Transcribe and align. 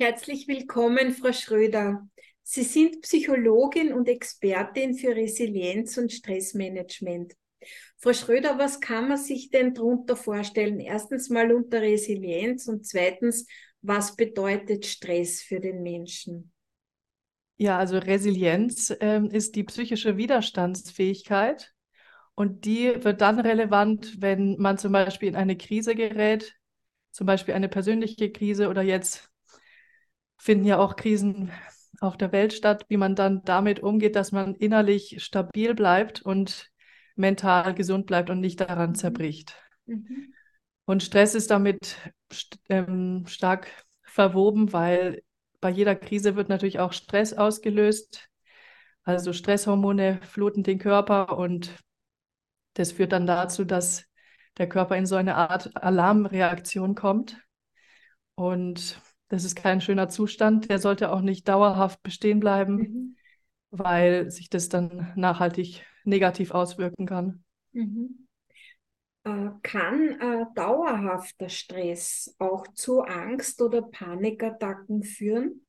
Herzlich 0.00 0.48
willkommen, 0.48 1.12
Frau 1.12 1.30
Schröder. 1.30 2.08
Sie 2.42 2.62
sind 2.62 3.02
Psychologin 3.02 3.92
und 3.92 4.08
Expertin 4.08 4.94
für 4.94 5.14
Resilienz 5.14 5.98
und 5.98 6.10
Stressmanagement. 6.10 7.34
Frau 7.98 8.14
Schröder, 8.14 8.58
was 8.58 8.80
kann 8.80 9.08
man 9.08 9.18
sich 9.18 9.50
denn 9.50 9.74
darunter 9.74 10.16
vorstellen? 10.16 10.80
Erstens 10.80 11.28
mal 11.28 11.52
unter 11.52 11.82
Resilienz 11.82 12.66
und 12.66 12.86
zweitens, 12.86 13.46
was 13.82 14.16
bedeutet 14.16 14.86
Stress 14.86 15.42
für 15.42 15.60
den 15.60 15.82
Menschen? 15.82 16.50
Ja, 17.58 17.76
also 17.76 17.98
Resilienz 17.98 18.96
ähm, 19.00 19.26
ist 19.26 19.54
die 19.54 19.64
psychische 19.64 20.16
Widerstandsfähigkeit 20.16 21.74
und 22.34 22.64
die 22.64 23.04
wird 23.04 23.20
dann 23.20 23.38
relevant, 23.38 24.22
wenn 24.22 24.56
man 24.56 24.78
zum 24.78 24.92
Beispiel 24.92 25.28
in 25.28 25.36
eine 25.36 25.58
Krise 25.58 25.94
gerät, 25.94 26.56
zum 27.12 27.26
Beispiel 27.26 27.52
eine 27.52 27.68
persönliche 27.68 28.32
Krise 28.32 28.70
oder 28.70 28.80
jetzt 28.80 29.29
finden 30.40 30.64
ja 30.64 30.78
auch 30.78 30.96
Krisen 30.96 31.52
auf 32.00 32.16
der 32.16 32.32
Welt 32.32 32.52
statt, 32.52 32.86
wie 32.88 32.96
man 32.96 33.14
dann 33.14 33.42
damit 33.44 33.80
umgeht, 33.80 34.16
dass 34.16 34.32
man 34.32 34.54
innerlich 34.54 35.22
stabil 35.22 35.74
bleibt 35.74 36.22
und 36.22 36.70
mental 37.14 37.74
gesund 37.74 38.06
bleibt 38.06 38.30
und 38.30 38.40
nicht 38.40 38.60
daran 38.60 38.90
mhm. 38.90 38.94
zerbricht. 38.94 39.54
Mhm. 39.86 40.32
Und 40.86 41.02
Stress 41.02 41.34
ist 41.34 41.50
damit 41.50 41.98
st 42.32 42.58
ähm, 42.70 43.26
stark 43.26 43.68
verwoben, 44.02 44.72
weil 44.72 45.22
bei 45.60 45.70
jeder 45.70 45.94
Krise 45.94 46.36
wird 46.36 46.48
natürlich 46.48 46.80
auch 46.80 46.94
Stress 46.94 47.34
ausgelöst. 47.34 48.28
Also 49.02 49.32
Stresshormone 49.32 50.20
fluten 50.22 50.62
den 50.62 50.78
Körper 50.78 51.36
und 51.36 51.74
das 52.74 52.92
führt 52.92 53.12
dann 53.12 53.26
dazu, 53.26 53.64
dass 53.64 54.04
der 54.56 54.68
Körper 54.68 54.96
in 54.96 55.06
so 55.06 55.16
eine 55.16 55.36
Art 55.36 55.76
Alarmreaktion 55.76 56.94
kommt. 56.94 57.36
Und 58.34 59.00
das 59.30 59.44
ist 59.44 59.54
kein 59.54 59.80
schöner 59.80 60.08
Zustand. 60.08 60.68
Der 60.68 60.80
sollte 60.80 61.12
auch 61.12 61.20
nicht 61.20 61.48
dauerhaft 61.48 62.02
bestehen 62.02 62.40
bleiben, 62.40 62.76
mhm. 62.76 63.16
weil 63.70 64.30
sich 64.30 64.50
das 64.50 64.68
dann 64.68 65.12
nachhaltig 65.14 65.84
negativ 66.04 66.50
auswirken 66.50 67.06
kann. 67.06 67.44
Mhm. 67.72 68.26
Äh, 69.22 69.50
kann 69.62 70.20
äh, 70.20 70.46
dauerhafter 70.54 71.48
Stress 71.48 72.34
auch 72.38 72.66
zu 72.74 73.02
Angst- 73.02 73.62
oder 73.62 73.82
Panikattacken 73.82 75.04
führen? 75.04 75.64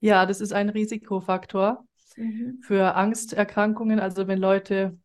Ja, 0.00 0.26
das 0.26 0.42
ist 0.42 0.52
ein 0.52 0.68
Risikofaktor 0.68 1.86
mhm. 2.16 2.58
für 2.60 2.94
Angsterkrankungen. 2.96 3.98
Also 3.98 4.26
wenn 4.26 4.38
Leute 4.38 4.98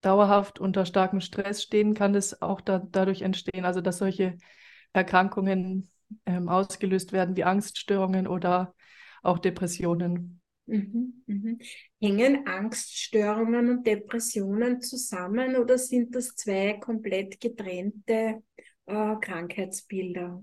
dauerhaft 0.00 0.58
unter 0.58 0.84
starkem 0.84 1.20
Stress 1.20 1.62
stehen, 1.62 1.94
kann 1.94 2.12
das 2.12 2.42
auch 2.42 2.60
da, 2.60 2.80
dadurch 2.90 3.22
entstehen, 3.22 3.64
also 3.64 3.80
dass 3.80 3.98
solche 3.98 4.36
Erkrankungen 4.92 5.88
ähm, 6.26 6.48
ausgelöst 6.48 7.12
werden, 7.12 7.36
wie 7.36 7.44
Angststörungen 7.44 8.26
oder 8.26 8.74
auch 9.22 9.38
Depressionen. 9.38 10.40
Mhm, 10.66 11.22
mhm. 11.26 11.58
Hängen 12.00 12.46
Angststörungen 12.46 13.70
und 13.70 13.86
Depressionen 13.86 14.80
zusammen 14.80 15.56
oder 15.56 15.78
sind 15.78 16.14
das 16.14 16.34
zwei 16.36 16.74
komplett 16.74 17.40
getrennte 17.40 18.42
äh, 18.86 19.16
Krankheitsbilder? 19.20 20.42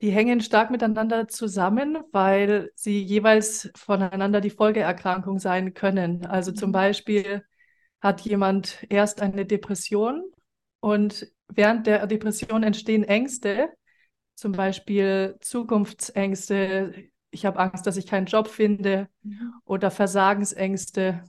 Die 0.00 0.10
hängen 0.10 0.40
stark 0.40 0.72
miteinander 0.72 1.28
zusammen, 1.28 1.98
weil 2.10 2.72
sie 2.74 3.00
jeweils 3.00 3.70
voneinander 3.76 4.40
die 4.40 4.50
Folgeerkrankung 4.50 5.38
sein 5.38 5.74
können. 5.74 6.26
Also 6.26 6.50
zum 6.50 6.70
mhm. 6.70 6.72
Beispiel 6.72 7.44
hat 8.00 8.22
jemand 8.22 8.84
erst 8.88 9.22
eine 9.22 9.46
Depression 9.46 10.24
und 10.80 11.30
während 11.46 11.86
der 11.86 12.04
Depression 12.08 12.64
entstehen 12.64 13.04
Ängste, 13.04 13.68
zum 14.34 14.52
Beispiel 14.52 15.36
Zukunftsängste, 15.40 16.94
ich 17.30 17.46
habe 17.46 17.58
Angst, 17.58 17.86
dass 17.86 17.96
ich 17.96 18.06
keinen 18.06 18.26
Job 18.26 18.48
finde 18.48 19.08
mhm. 19.22 19.52
oder 19.64 19.90
Versagensängste, 19.90 21.24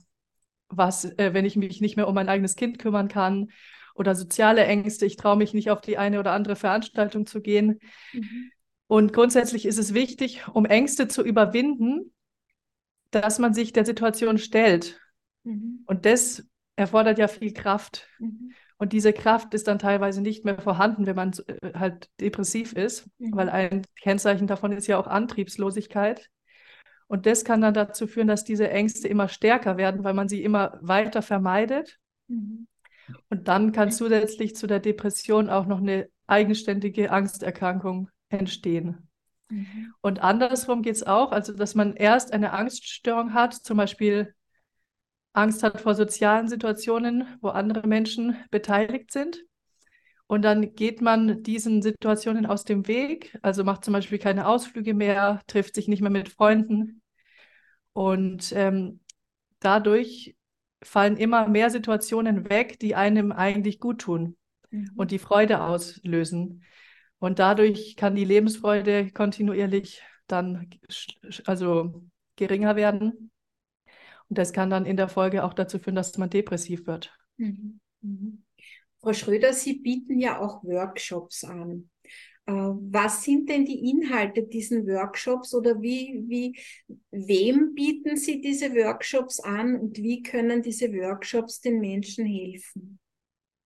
was, 0.68 1.04
äh, 1.04 1.32
wenn 1.32 1.44
ich 1.44 1.56
mich 1.56 1.80
nicht 1.80 1.96
mehr 1.96 2.08
um 2.08 2.14
mein 2.14 2.28
eigenes 2.28 2.56
Kind 2.56 2.78
kümmern 2.78 3.08
kann 3.08 3.50
oder 3.94 4.14
soziale 4.14 4.64
Ängste, 4.64 5.06
ich 5.06 5.16
traue 5.16 5.36
mich 5.36 5.54
nicht 5.54 5.70
auf 5.70 5.80
die 5.80 5.98
eine 5.98 6.18
oder 6.18 6.32
andere 6.32 6.56
Veranstaltung 6.56 7.26
zu 7.26 7.40
gehen. 7.40 7.78
Mhm. 8.12 8.50
Und 8.86 9.12
grundsätzlich 9.12 9.66
ist 9.66 9.78
es 9.78 9.94
wichtig, 9.94 10.46
um 10.52 10.66
Ängste 10.66 11.08
zu 11.08 11.22
überwinden, 11.22 12.12
dass 13.10 13.38
man 13.38 13.54
sich 13.54 13.72
der 13.72 13.84
Situation 13.84 14.38
stellt. 14.38 15.00
Mhm. 15.44 15.84
Und 15.86 16.04
das 16.04 16.46
erfordert 16.76 17.18
ja 17.18 17.28
viel 17.28 17.52
Kraft. 17.52 18.08
Mhm. 18.18 18.52
Und 18.76 18.92
diese 18.92 19.12
Kraft 19.12 19.54
ist 19.54 19.68
dann 19.68 19.78
teilweise 19.78 20.20
nicht 20.20 20.44
mehr 20.44 20.60
vorhanden, 20.60 21.06
wenn 21.06 21.16
man 21.16 21.32
äh, 21.46 21.74
halt 21.74 22.10
depressiv 22.20 22.72
ist, 22.72 23.08
mhm. 23.18 23.36
weil 23.36 23.48
ein 23.48 23.82
Kennzeichen 24.00 24.46
davon 24.46 24.72
ist 24.72 24.86
ja 24.86 24.98
auch 24.98 25.06
Antriebslosigkeit. 25.06 26.28
Und 27.06 27.26
das 27.26 27.44
kann 27.44 27.60
dann 27.60 27.74
dazu 27.74 28.06
führen, 28.06 28.28
dass 28.28 28.44
diese 28.44 28.70
Ängste 28.70 29.08
immer 29.08 29.28
stärker 29.28 29.76
werden, 29.76 30.04
weil 30.04 30.14
man 30.14 30.28
sie 30.28 30.42
immer 30.42 30.78
weiter 30.80 31.22
vermeidet. 31.22 31.98
Mhm. 32.28 32.66
Und 33.28 33.48
dann 33.48 33.72
kann 33.72 33.92
zusätzlich 33.92 34.56
zu 34.56 34.66
der 34.66 34.80
Depression 34.80 35.50
auch 35.50 35.66
noch 35.66 35.78
eine 35.78 36.08
eigenständige 36.26 37.10
Angsterkrankung 37.10 38.08
entstehen. 38.30 39.08
Mhm. 39.50 39.94
Und 40.00 40.22
andersrum 40.22 40.82
geht 40.82 40.96
es 40.96 41.02
auch, 41.06 41.32
also 41.32 41.52
dass 41.52 41.74
man 41.74 41.94
erst 41.94 42.32
eine 42.32 42.52
Angststörung 42.52 43.34
hat, 43.34 43.54
zum 43.54 43.76
Beispiel 43.76 44.34
Angst 45.34 45.62
hat 45.62 45.80
vor 45.80 45.94
sozialen 45.94 46.48
Situationen, 46.48 47.26
wo 47.40 47.48
andere 47.48 47.86
Menschen 47.86 48.36
beteiligt 48.50 49.12
sind. 49.12 49.44
Und 50.26 50.42
dann 50.42 50.74
geht 50.74 51.02
man 51.02 51.42
diesen 51.42 51.82
Situationen 51.82 52.46
aus 52.46 52.64
dem 52.64 52.88
Weg, 52.88 53.38
also 53.42 53.62
macht 53.62 53.84
zum 53.84 53.92
Beispiel 53.92 54.18
keine 54.18 54.46
Ausflüge 54.46 54.94
mehr, 54.94 55.42
trifft 55.46 55.74
sich 55.74 55.86
nicht 55.86 56.00
mehr 56.00 56.10
mit 56.10 56.30
Freunden. 56.30 57.02
Und 57.92 58.52
ähm, 58.56 59.00
dadurch 59.60 60.34
fallen 60.82 61.16
immer 61.16 61.48
mehr 61.48 61.68
Situationen 61.68 62.48
weg, 62.48 62.78
die 62.78 62.94
einem 62.94 63.32
eigentlich 63.32 63.80
gut 63.80 64.00
tun 64.00 64.36
mhm. 64.70 64.90
und 64.96 65.10
die 65.10 65.18
Freude 65.18 65.62
auslösen. 65.62 66.64
Und 67.18 67.38
dadurch 67.38 67.96
kann 67.96 68.14
die 68.14 68.24
Lebensfreude 68.24 69.10
kontinuierlich 69.10 70.02
dann 70.26 70.70
also 71.44 72.02
geringer 72.36 72.76
werden. 72.76 73.30
Und 74.28 74.38
das 74.38 74.52
kann 74.52 74.70
dann 74.70 74.86
in 74.86 74.96
der 74.96 75.08
Folge 75.08 75.44
auch 75.44 75.54
dazu 75.54 75.78
führen, 75.78 75.96
dass 75.96 76.16
man 76.18 76.30
depressiv 76.30 76.86
wird. 76.86 77.16
Mhm. 77.36 77.80
Mhm. 78.00 78.44
Frau 79.00 79.12
Schröder, 79.12 79.52
Sie 79.52 79.74
bieten 79.74 80.18
ja 80.18 80.40
auch 80.40 80.64
Workshops 80.64 81.44
an. 81.44 81.90
Äh, 82.46 82.52
was 82.52 83.24
sind 83.24 83.48
denn 83.48 83.64
die 83.64 83.90
Inhalte 83.90 84.42
diesen 84.42 84.86
Workshops 84.86 85.54
oder 85.54 85.80
wie, 85.80 86.24
wie, 86.26 86.58
wem 87.10 87.74
bieten 87.74 88.16
Sie 88.16 88.40
diese 88.40 88.74
Workshops 88.74 89.40
an 89.40 89.76
und 89.76 89.98
wie 89.98 90.22
können 90.22 90.62
diese 90.62 90.92
Workshops 90.92 91.60
den 91.60 91.80
Menschen 91.80 92.26
helfen? 92.26 92.98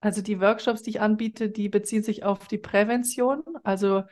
Also 0.01 0.23
die 0.23 0.41
Workshops, 0.41 0.83
die 0.83 0.91
ich 0.91 1.01
anbiete, 1.01 1.51
die 1.51 1.69
beziehen 1.69 2.05
sich 2.05 2.23
auf 2.23 2.47
die 2.47 2.59
Prävention. 2.59 3.43
Also 3.65 4.05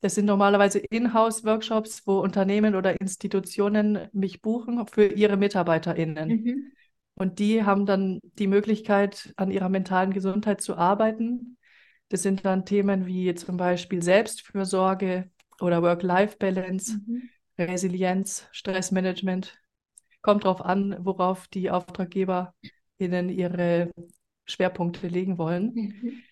das 0.00 0.14
sind 0.14 0.26
normalerweise 0.26 0.78
Inhouse-Workshops, 0.78 2.06
wo 2.06 2.20
Unternehmen 2.20 2.74
oder 2.74 3.00
Institutionen 3.00 4.08
mich 4.12 4.42
buchen 4.42 4.86
für 4.86 5.06
ihre 5.06 5.36
MitarbeiterInnen. 5.36 6.28
Mhm. 6.28 6.72
Und 7.14 7.38
die 7.38 7.62
haben 7.62 7.86
dann 7.86 8.20
die 8.38 8.46
Möglichkeit, 8.46 9.32
an 9.36 9.50
ihrer 9.50 9.68
mentalen 9.68 10.12
Gesundheit 10.12 10.60
zu 10.60 10.76
arbeiten. 10.76 11.56
Das 12.08 12.22
sind 12.22 12.44
dann 12.44 12.66
Themen 12.66 13.06
wie 13.06 13.34
zum 13.34 13.56
Beispiel 13.56 14.02
Selbstfürsorge 14.02 15.30
oder 15.60 15.82
Work-Life-Balance, 15.82 17.00
mhm. 17.06 17.30
Resilienz, 17.58 18.46
Stressmanagement. 18.52 19.58
Kommt 20.20 20.44
darauf 20.44 20.64
an, 20.64 20.96
worauf 21.00 21.46
die 21.48 21.70
AuftraggeberInnen 21.70 23.28
ihre 23.28 23.90
Schwerpunkte 24.46 25.08
legen 25.08 25.38
wollen. 25.38 25.72
Mhm. 25.74 26.22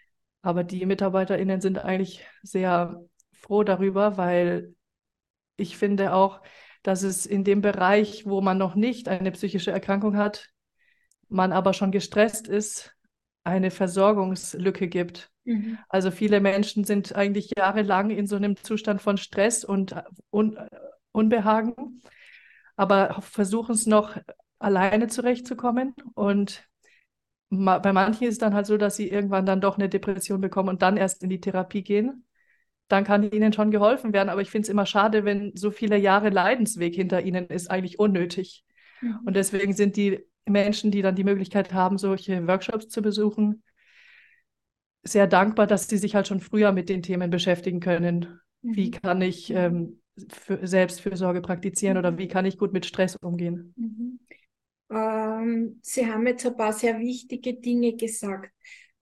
Aber 0.42 0.64
die 0.64 0.84
MitarbeiterInnen 0.84 1.60
sind 1.60 1.78
eigentlich 1.78 2.26
sehr 2.42 3.04
froh 3.42 3.64
darüber, 3.64 4.16
weil 4.16 4.74
ich 5.56 5.76
finde 5.76 6.14
auch, 6.14 6.40
dass 6.82 7.02
es 7.02 7.26
in 7.26 7.44
dem 7.44 7.60
Bereich, 7.60 8.26
wo 8.26 8.40
man 8.40 8.58
noch 8.58 8.74
nicht 8.74 9.08
eine 9.08 9.30
psychische 9.32 9.70
Erkrankung 9.70 10.16
hat, 10.16 10.50
man 11.28 11.52
aber 11.52 11.72
schon 11.72 11.92
gestresst 11.92 12.48
ist, 12.48 12.94
eine 13.44 13.70
Versorgungslücke 13.70 14.88
gibt. 14.88 15.30
Mhm. 15.44 15.78
Also 15.88 16.10
viele 16.10 16.40
Menschen 16.40 16.84
sind 16.84 17.14
eigentlich 17.14 17.52
jahrelang 17.56 18.10
in 18.10 18.26
so 18.26 18.36
einem 18.36 18.56
Zustand 18.56 19.02
von 19.02 19.16
Stress 19.16 19.64
und 19.64 19.94
Un 20.30 20.58
Unbehagen, 21.14 22.00
aber 22.74 23.20
versuchen 23.20 23.74
es 23.74 23.86
noch 23.86 24.16
alleine 24.58 25.08
zurechtzukommen. 25.08 25.94
Und 26.14 26.66
ma 27.50 27.78
bei 27.78 27.92
manchen 27.92 28.26
ist 28.26 28.34
es 28.34 28.38
dann 28.38 28.54
halt 28.54 28.64
so, 28.64 28.78
dass 28.78 28.96
sie 28.96 29.10
irgendwann 29.10 29.44
dann 29.44 29.60
doch 29.60 29.76
eine 29.76 29.90
Depression 29.90 30.40
bekommen 30.40 30.70
und 30.70 30.80
dann 30.80 30.96
erst 30.96 31.22
in 31.22 31.28
die 31.28 31.40
Therapie 31.40 31.82
gehen 31.82 32.24
dann 32.88 33.04
kann 33.04 33.30
ihnen 33.30 33.52
schon 33.52 33.70
geholfen 33.70 34.12
werden. 34.12 34.28
Aber 34.28 34.42
ich 34.42 34.50
finde 34.50 34.66
es 34.66 34.68
immer 34.68 34.86
schade, 34.86 35.24
wenn 35.24 35.52
so 35.56 35.70
viele 35.70 35.96
Jahre 35.96 36.30
Leidensweg 36.30 36.94
hinter 36.94 37.22
ihnen 37.22 37.46
ist, 37.46 37.70
eigentlich 37.70 37.98
unnötig. 37.98 38.64
Mhm. 39.00 39.20
Und 39.24 39.34
deswegen 39.34 39.72
sind 39.72 39.96
die 39.96 40.20
Menschen, 40.46 40.90
die 40.90 41.02
dann 41.02 41.14
die 41.14 41.24
Möglichkeit 41.24 41.72
haben, 41.72 41.98
solche 41.98 42.46
Workshops 42.46 42.88
zu 42.88 43.00
besuchen, 43.02 43.62
sehr 45.04 45.26
dankbar, 45.26 45.66
dass 45.66 45.88
sie 45.88 45.98
sich 45.98 46.14
halt 46.14 46.28
schon 46.28 46.40
früher 46.40 46.72
mit 46.72 46.88
den 46.88 47.02
Themen 47.02 47.30
beschäftigen 47.30 47.80
können. 47.80 48.40
Mhm. 48.62 48.76
Wie 48.76 48.90
kann 48.90 49.20
ich 49.20 49.50
ähm, 49.50 50.00
für 50.28 50.66
Selbstfürsorge 50.66 51.40
praktizieren 51.40 51.96
oder 51.96 52.18
wie 52.18 52.28
kann 52.28 52.44
ich 52.44 52.58
gut 52.58 52.72
mit 52.72 52.86
Stress 52.86 53.16
umgehen? 53.16 53.74
Mhm. 53.76 54.20
Ähm, 54.90 55.80
Sie 55.82 56.06
haben 56.06 56.26
jetzt 56.26 56.46
ein 56.46 56.56
paar 56.56 56.72
sehr 56.72 56.98
wichtige 56.98 57.54
Dinge 57.54 57.94
gesagt. 57.96 58.52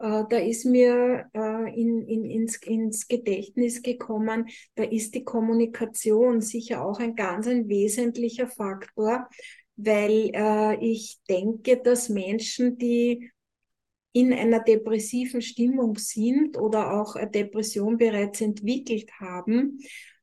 Äh, 0.01 0.25
da 0.31 0.39
ist 0.39 0.65
mir 0.65 1.27
äh, 1.35 1.81
in, 1.81 2.07
in, 2.07 2.25
ins, 2.25 2.57
ins 2.57 3.07
Gedächtnis 3.07 3.83
gekommen, 3.83 4.49
da 4.75 4.83
ist 4.85 5.15
die 5.15 5.25
Kommunikation 5.25 6.41
sicher 6.41 6.85
auch 6.85 6.99
ein 7.01 7.15
ganz 7.15 7.47
ein 7.47 7.69
wesentlicher 7.69 8.49
Faktor, 8.49 9.29
weil 9.77 10.31
äh, 10.33 10.77
ich 10.85 11.19
denke, 11.29 11.77
dass 11.83 12.09
Menschen, 12.09 12.79
die 12.79 13.31
in 14.13 14.33
einer 14.33 14.61
depressiven 14.61 15.43
Stimmung 15.43 15.97
sind 15.97 16.59
oder 16.59 17.01
auch 17.01 17.15
eine 17.15 17.31
Depression 17.31 17.99
bereits 17.99 18.41
entwickelt 18.41 19.11
haben, 19.21 19.81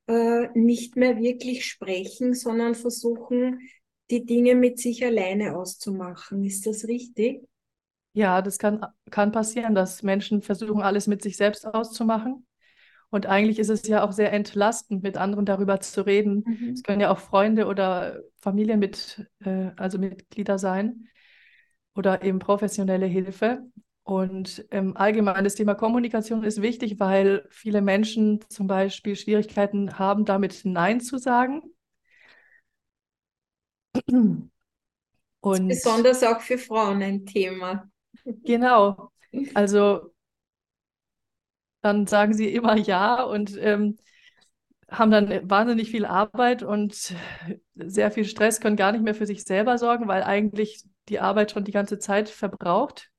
äh, 0.08 0.48
nicht 0.56 0.96
mehr 0.96 1.18
wirklich 1.20 1.66
sprechen, 1.66 2.34
sondern 2.34 2.74
versuchen, 2.74 3.60
die 4.10 4.26
Dinge 4.26 4.56
mit 4.56 4.80
sich 4.80 5.06
alleine 5.06 5.56
auszumachen. 5.56 6.44
Ist 6.44 6.66
das 6.66 6.88
richtig? 6.88 7.44
Ja, 8.18 8.42
das 8.42 8.58
kann, 8.58 8.84
kann 9.12 9.31
passieren, 9.31 9.75
dass 9.75 10.02
Menschen 10.02 10.42
versuchen, 10.42 10.81
alles 10.81 11.06
mit 11.06 11.22
sich 11.22 11.38
selbst 11.38 11.68
auszumachen. 11.68 12.48
Und 13.12 13.28
eigentlich 13.28 13.60
ist 13.60 13.69
es 13.69 13.88
ja 13.88 14.04
auch 14.04 14.12
sehr 14.12 14.34
entlastend, 14.34 15.04
mit 15.04 15.18
anderen 15.18 15.46
darüber 15.46 15.80
zu 15.81 16.04
reden. 16.04 16.44
Mhm. 16.48 16.74
Es 16.74 16.81
können 16.81 17.00
ja 17.00 17.12
auch 17.12 17.19
Freunde 17.19 17.68
oder 17.68 18.22
Familien 18.40 18.80
mit, 18.80 19.30
äh, 19.46 19.69
also 19.75 20.00
Mitglieder 20.00 20.58
sein 20.58 21.10
oder 21.94 22.24
eben 22.24 22.40
professionelle 22.40 23.06
Hilfe. 23.06 23.62
Und 24.02 24.66
ähm, 24.72 24.98
allgemein 24.98 25.44
das 25.44 25.54
Thema 25.54 25.75
Kommunikation 25.75 26.44
ist 26.44 26.60
wichtig, 26.64 27.00
weil 27.00 27.46
viele 27.52 27.84
Menschen 27.84 28.40
zum 28.50 28.66
Beispiel 28.66 29.16
Schwierigkeiten 29.16 30.00
haben, 30.00 30.25
damit 30.25 30.62
Nein 30.64 31.02
zu 31.02 31.19
sagen. 31.19 31.62
Und 35.40 35.68
besonders 35.68 36.24
auch 36.24 36.42
für 36.42 36.58
Frauen 36.58 37.04
ein 37.04 37.28
Thema. 37.28 37.88
Genau. 38.44 39.12
Also 39.54 40.12
dann 41.81 42.08
sagen 42.08 42.34
sie 42.34 42.54
immer 42.54 42.78
ja 42.78 43.22
und 43.24 43.58
ähm, 43.60 43.98
haben 44.90 45.12
dann 45.12 45.50
wahnsinnig 45.50 45.92
viel 45.92 46.06
Arbeit 46.06 46.64
und 46.64 47.14
sehr 47.75 48.12
viel 48.12 48.25
Stress, 48.25 48.62
können 48.62 48.75
gar 48.75 48.92
nicht 48.92 49.04
mehr 49.04 49.16
für 49.16 49.25
sich 49.25 49.44
selber 49.44 49.78
sorgen, 49.78 50.08
weil 50.08 50.24
eigentlich 50.24 50.84
die 51.10 51.19
Arbeit 51.19 51.52
schon 51.52 51.64
die 51.64 51.72
ganze 51.72 52.00
Zeit 52.00 52.30
verbraucht. 52.30 53.10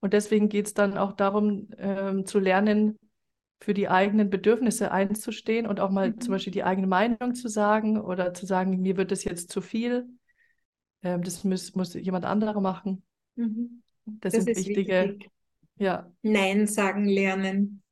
Und 0.00 0.12
deswegen 0.12 0.48
geht 0.48 0.66
es 0.66 0.74
dann 0.74 0.96
auch 0.96 1.12
darum, 1.12 1.68
ähm, 1.76 2.24
zu 2.24 2.38
lernen, 2.38 2.98
für 3.60 3.74
die 3.74 3.88
eigenen 3.88 4.30
Bedürfnisse 4.30 4.92
einzustehen 4.92 5.66
und 5.66 5.80
auch 5.80 5.90
mal 5.90 6.10
mhm. 6.10 6.20
zum 6.20 6.32
Beispiel 6.32 6.52
die 6.52 6.62
eigene 6.62 6.86
Meinung 6.86 7.34
zu 7.34 7.48
sagen 7.48 8.00
oder 8.00 8.32
zu 8.32 8.46
sagen, 8.46 8.80
mir 8.80 8.96
wird 8.96 9.10
das 9.10 9.24
jetzt 9.24 9.50
zu 9.50 9.60
viel. 9.60 10.06
Ähm, 11.02 11.22
das 11.22 11.42
muss, 11.42 11.74
muss 11.74 11.94
jemand 11.94 12.24
anderer 12.24 12.60
machen. 12.60 13.02
Mhm. 13.34 13.82
Das, 14.20 14.32
das, 14.32 14.44
sind 14.44 14.56
wichtige. 14.56 15.10
Wichtig. 15.10 15.30
Ja. 15.76 16.12
Nein 16.22 16.66
sagen 16.66 17.06
lernen. 17.06 17.82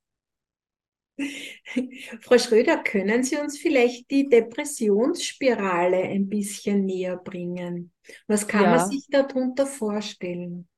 Frau 2.21 2.39
Schröder, 2.39 2.83
können 2.83 3.23
Sie 3.23 3.37
uns 3.37 3.59
vielleicht 3.59 4.11
die 4.11 4.29
Depressionsspirale 4.29 6.03
ein 6.03 6.29
bisschen 6.29 6.85
näher 6.85 7.17
bringen? 7.17 7.93
Was 8.27 8.47
kann 8.47 8.65
ja. 8.65 8.77
man 8.77 8.91
sich 8.91 9.07
darunter 9.09 9.67
vorstellen? 9.67 10.69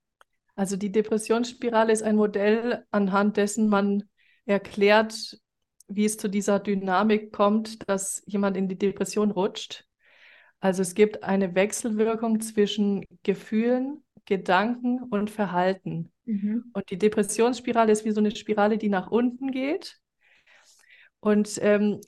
Also 0.54 0.76
die 0.76 0.92
Depressionsspirale 0.92 1.92
ist 1.92 2.02
ein 2.02 2.16
Modell, 2.16 2.84
anhand 2.90 3.36
dessen 3.36 3.68
man 3.68 4.04
erklärt, 4.44 5.38
wie 5.88 6.04
es 6.04 6.16
zu 6.16 6.28
dieser 6.28 6.60
Dynamik 6.60 7.32
kommt, 7.32 7.88
dass 7.88 8.22
jemand 8.26 8.56
in 8.56 8.68
die 8.68 8.78
Depression 8.78 9.30
rutscht. 9.30 9.84
Also 10.60 10.82
es 10.82 10.94
gibt 10.94 11.22
eine 11.22 11.54
Wechselwirkung 11.54 12.40
zwischen 12.40 13.04
Gefühlen, 13.22 14.04
Gedanken 14.28 15.02
und 15.04 15.30
Verhalten. 15.30 16.12
Mhm. 16.26 16.70
Und 16.74 16.90
die 16.90 16.98
Depressionsspirale 16.98 17.90
ist 17.90 18.04
wie 18.04 18.10
so 18.10 18.20
eine 18.20 18.36
Spirale, 18.36 18.76
die 18.76 18.90
nach 18.90 19.10
unten 19.10 19.50
geht. 19.50 19.98
Und 21.20 21.58
ähm, 21.62 22.02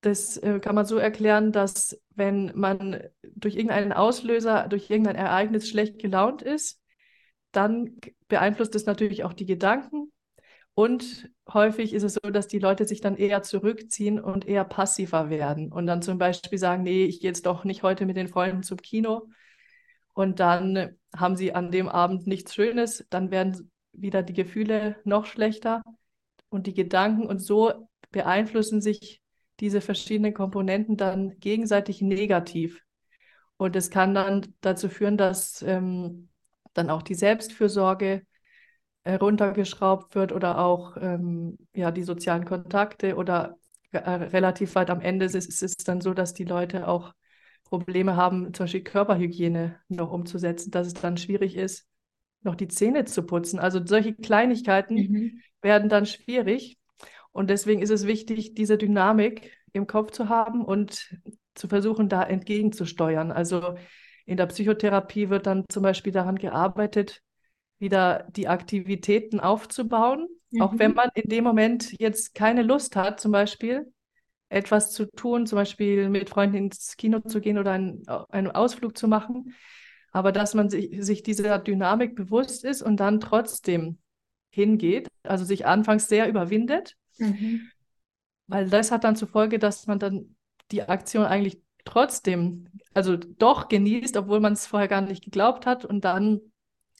das 0.00 0.36
äh, 0.38 0.58
kann 0.58 0.74
man 0.74 0.84
so 0.84 0.96
erklären, 0.98 1.52
dass 1.52 1.96
wenn 2.10 2.50
man 2.56 3.04
durch 3.36 3.54
irgendeinen 3.54 3.92
Auslöser, 3.92 4.66
durch 4.66 4.90
irgendein 4.90 5.14
Ereignis 5.14 5.68
schlecht 5.68 6.00
gelaunt 6.00 6.42
ist, 6.42 6.80
dann 7.52 8.00
beeinflusst 8.26 8.74
es 8.74 8.86
natürlich 8.86 9.22
auch 9.22 9.32
die 9.32 9.46
Gedanken. 9.46 10.12
Und 10.74 11.30
häufig 11.52 11.94
ist 11.94 12.02
es 12.02 12.14
so, 12.14 12.30
dass 12.30 12.48
die 12.48 12.58
Leute 12.58 12.84
sich 12.84 13.00
dann 13.00 13.16
eher 13.16 13.42
zurückziehen 13.42 14.18
und 14.18 14.44
eher 14.48 14.64
passiver 14.64 15.30
werden 15.30 15.72
und 15.72 15.86
dann 15.86 16.02
zum 16.02 16.18
Beispiel 16.18 16.58
sagen, 16.58 16.82
nee, 16.82 17.04
ich 17.04 17.20
gehe 17.20 17.30
jetzt 17.30 17.46
doch 17.46 17.62
nicht 17.62 17.84
heute 17.84 18.06
mit 18.06 18.16
den 18.16 18.28
Freunden 18.28 18.64
zum 18.64 18.78
Kino, 18.78 19.28
und 20.18 20.40
dann 20.40 20.97
haben 21.16 21.36
sie 21.36 21.54
an 21.54 21.70
dem 21.70 21.88
Abend 21.88 22.26
nichts 22.26 22.54
Schönes, 22.54 23.06
dann 23.10 23.30
werden 23.30 23.70
wieder 23.92 24.22
die 24.22 24.32
Gefühle 24.34 24.96
noch 25.04 25.26
schlechter 25.26 25.82
und 26.48 26.66
die 26.66 26.74
Gedanken 26.74 27.26
und 27.26 27.40
so 27.40 27.88
beeinflussen 28.10 28.80
sich 28.80 29.20
diese 29.60 29.80
verschiedenen 29.80 30.34
Komponenten 30.34 30.96
dann 30.96 31.38
gegenseitig 31.40 32.00
negativ. 32.00 32.82
Und 33.56 33.74
es 33.74 33.90
kann 33.90 34.14
dann 34.14 34.54
dazu 34.60 34.88
führen, 34.88 35.16
dass 35.16 35.62
ähm, 35.62 36.28
dann 36.74 36.90
auch 36.90 37.02
die 37.02 37.16
Selbstfürsorge 37.16 38.22
äh, 39.02 39.14
runtergeschraubt 39.14 40.14
wird 40.14 40.32
oder 40.32 40.58
auch 40.58 40.96
ähm, 41.00 41.58
ja, 41.74 41.90
die 41.90 42.04
sozialen 42.04 42.44
Kontakte 42.44 43.16
oder 43.16 43.56
äh, 43.90 43.98
relativ 43.98 44.74
weit 44.74 44.90
am 44.90 45.00
Ende 45.00 45.26
ist, 45.26 45.34
ist 45.34 45.62
es 45.62 45.74
dann 45.76 46.00
so, 46.00 46.14
dass 46.14 46.34
die 46.34 46.44
Leute 46.44 46.86
auch 46.86 47.14
Probleme 47.68 48.16
haben, 48.16 48.52
zum 48.54 48.64
Beispiel 48.64 48.82
Körperhygiene 48.82 49.76
noch 49.88 50.10
umzusetzen, 50.10 50.70
dass 50.70 50.86
es 50.86 50.94
dann 50.94 51.16
schwierig 51.16 51.56
ist, 51.56 51.86
noch 52.42 52.54
die 52.54 52.68
Zähne 52.68 53.04
zu 53.04 53.24
putzen. 53.24 53.58
Also 53.58 53.84
solche 53.84 54.14
Kleinigkeiten 54.14 54.94
mhm. 54.94 55.40
werden 55.60 55.88
dann 55.88 56.06
schwierig. 56.06 56.78
Und 57.32 57.50
deswegen 57.50 57.82
ist 57.82 57.90
es 57.90 58.06
wichtig, 58.06 58.54
diese 58.54 58.78
Dynamik 58.78 59.52
im 59.72 59.86
Kopf 59.86 60.12
zu 60.12 60.28
haben 60.28 60.64
und 60.64 61.14
zu 61.54 61.68
versuchen, 61.68 62.08
da 62.08 62.22
entgegenzusteuern. 62.22 63.32
Also 63.32 63.76
in 64.24 64.36
der 64.36 64.46
Psychotherapie 64.46 65.28
wird 65.28 65.46
dann 65.46 65.64
zum 65.68 65.82
Beispiel 65.82 66.12
daran 66.12 66.36
gearbeitet, 66.36 67.22
wieder 67.78 68.26
die 68.30 68.48
Aktivitäten 68.48 69.40
aufzubauen, 69.40 70.26
mhm. 70.50 70.62
auch 70.62 70.78
wenn 70.78 70.94
man 70.94 71.10
in 71.14 71.28
dem 71.28 71.44
Moment 71.44 71.92
jetzt 72.00 72.34
keine 72.34 72.62
Lust 72.62 72.96
hat, 72.96 73.20
zum 73.20 73.32
Beispiel 73.32 73.92
etwas 74.48 74.92
zu 74.92 75.06
tun, 75.06 75.46
zum 75.46 75.56
Beispiel 75.56 76.08
mit 76.08 76.30
Freunden 76.30 76.56
ins 76.56 76.96
Kino 76.96 77.20
zu 77.20 77.40
gehen 77.40 77.58
oder 77.58 77.72
einen, 77.72 78.02
einen 78.30 78.50
Ausflug 78.50 78.96
zu 78.96 79.08
machen, 79.08 79.54
aber 80.10 80.32
dass 80.32 80.54
man 80.54 80.70
sich, 80.70 80.90
sich 81.04 81.22
dieser 81.22 81.58
Dynamik 81.58 82.14
bewusst 82.14 82.64
ist 82.64 82.82
und 82.82 82.98
dann 82.98 83.20
trotzdem 83.20 83.98
hingeht, 84.50 85.08
also 85.22 85.44
sich 85.44 85.66
anfangs 85.66 86.08
sehr 86.08 86.28
überwindet, 86.28 86.96
mhm. 87.18 87.70
weil 88.46 88.68
das 88.70 88.90
hat 88.90 89.04
dann 89.04 89.16
zur 89.16 89.28
Folge, 89.28 89.58
dass 89.58 89.86
man 89.86 89.98
dann 89.98 90.34
die 90.70 90.82
Aktion 90.82 91.24
eigentlich 91.24 91.60
trotzdem, 91.84 92.68
also 92.94 93.16
doch 93.16 93.68
genießt, 93.68 94.16
obwohl 94.16 94.40
man 94.40 94.54
es 94.54 94.66
vorher 94.66 94.88
gar 94.88 95.00
nicht 95.00 95.24
geglaubt 95.24 95.66
hat 95.66 95.84
und 95.84 96.04
dann 96.04 96.40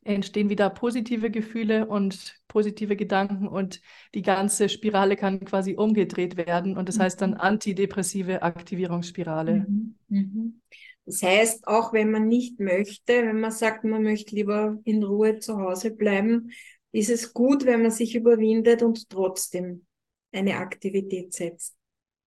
entstehen 0.04 0.49
wieder 0.49 0.70
positive 0.70 1.30
Gefühle 1.30 1.87
und 1.87 2.38
positive 2.49 2.97
Gedanken 2.97 3.47
und 3.47 3.81
die 4.14 4.23
ganze 4.23 4.69
Spirale 4.69 5.17
kann 5.17 5.45
quasi 5.45 5.75
umgedreht 5.76 6.37
werden 6.37 6.76
und 6.76 6.88
das 6.88 6.99
mhm. 6.99 7.02
heißt 7.02 7.21
dann 7.21 7.35
antidepressive 7.35 8.43
Aktivierungsspirale. 8.43 9.67
Mhm. 9.69 9.95
Mhm. 10.09 10.61
Das 11.05 11.23
heißt, 11.23 11.67
auch 11.67 11.93
wenn 11.93 12.11
man 12.11 12.28
nicht 12.28 12.61
möchte, 12.61 13.14
wenn 13.25 13.40
man 13.40 13.50
sagt, 13.50 13.85
man 13.85 14.02
möchte 14.02 14.35
lieber 14.35 14.78
in 14.85 15.02
Ruhe 15.02 15.38
zu 15.38 15.59
Hause 15.59 15.90
bleiben, 15.90 16.50
ist 16.93 17.11
es 17.11 17.33
gut, 17.33 17.64
wenn 17.64 17.83
man 17.83 17.90
sich 17.90 18.14
überwindet 18.14 18.83
und 18.83 19.09
trotzdem 19.09 19.87
eine 20.33 20.57
Aktivität 20.57 21.33
setzt. 21.33 21.76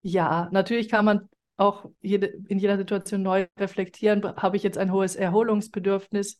Ja, 0.01 0.50
natürlich 0.51 0.90
kann 0.90 1.06
man 1.06 1.30
auch 1.58 1.86
jede, 2.01 2.28
in 2.48 2.58
jeder 2.58 2.78
Situation 2.78 3.22
neu 3.22 3.46
reflektieren. 3.58 4.24
Habe 4.36 4.58
ich 4.58 4.63
jetzt 4.63 4.78
ein 4.78 4.92
hohes 4.92 5.16
Erholungsbedürfnis? 5.16 6.40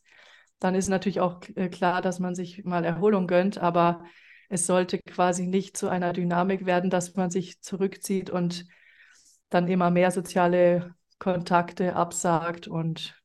Dann 0.62 0.74
ist 0.76 0.88
natürlich 0.88 1.20
auch 1.20 1.40
äh, 1.56 1.68
klar, 1.68 2.02
dass 2.02 2.20
man 2.20 2.34
sich 2.34 2.64
mal 2.64 2.84
Erholung 2.84 3.26
gönnt, 3.26 3.58
aber 3.58 4.04
es 4.48 4.66
sollte 4.66 4.98
quasi 4.98 5.46
nicht 5.46 5.76
zu 5.76 5.88
einer 5.88 6.12
Dynamik 6.12 6.66
werden, 6.66 6.88
dass 6.88 7.14
man 7.16 7.30
sich 7.30 7.60
zurückzieht 7.62 8.30
und 8.30 8.66
dann 9.48 9.66
immer 9.66 9.90
mehr 9.90 10.10
soziale 10.10 10.94
Kontakte 11.18 11.96
absagt 11.96 12.68
und 12.68 13.20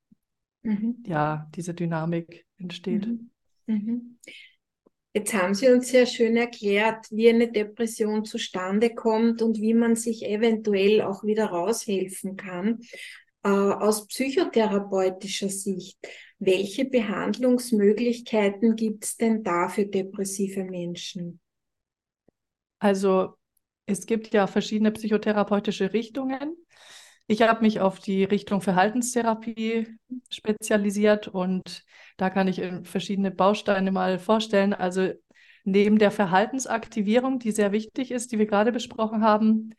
mhm. 0.64 1.04
ja, 1.06 1.48
diese 1.54 1.74
Dynamik 1.74 2.46
entsteht. 2.58 3.08
Mhm. 3.08 3.32
Mhm. 3.68 4.20
Jetzt 5.14 5.34
haben 5.34 5.54
Sie 5.54 5.68
uns 5.70 5.90
sehr 5.90 6.06
schön 6.06 6.38
erklärt, 6.38 7.08
wie 7.12 7.30
eine 7.30 7.52
Depression 7.52 8.24
zustande 8.24 8.94
kommt 8.94 9.42
und 9.42 9.60
wie 9.60 9.74
man 9.74 9.96
sich 9.96 10.26
eventuell 10.26 11.02
auch 11.02 11.24
wieder 11.24 11.48
raushelfen 11.48 12.36
kann. 12.36 12.82
Äh, 13.44 13.50
aus 13.50 14.08
psychotherapeutischer 14.08 15.50
Sicht, 15.50 15.98
welche 16.40 16.86
Behandlungsmöglichkeiten 16.86 18.76
gibt 18.76 19.06
es 19.06 19.18
denn 19.18 19.44
da 19.44 19.70
für 19.70 19.86
depressive 19.86 20.64
Menschen? 20.64 21.40
Also 22.80 23.34
es 23.86 24.06
gibt 24.06 24.34
ja 24.34 24.48
verschiedene 24.48 24.92
psychotherapeutische 24.92 25.94
Richtungen. 25.94 26.56
Ich 27.26 27.42
habe 27.42 27.62
mich 27.62 27.80
auf 27.80 28.00
die 28.00 28.24
Richtung 28.24 28.62
Verhaltenstherapie 28.62 29.88
spezialisiert 30.30 31.28
und 31.28 31.84
da 32.18 32.30
kann 32.30 32.48
ich 32.48 32.62
verschiedene 32.84 33.32
Bausteine 33.32 33.92
mal 33.92 34.20
vorstellen. 34.20 34.74
Also 34.74 35.12
neben 35.64 35.98
der 35.98 36.12
Verhaltensaktivierung, 36.12 37.40
die 37.40 37.52
sehr 37.52 37.72
wichtig 37.72 38.12
ist, 38.12 38.32
die 38.32 38.40
wir 38.40 38.46
gerade 38.46 38.72
besprochen 38.72 39.24
haben, 39.24 39.74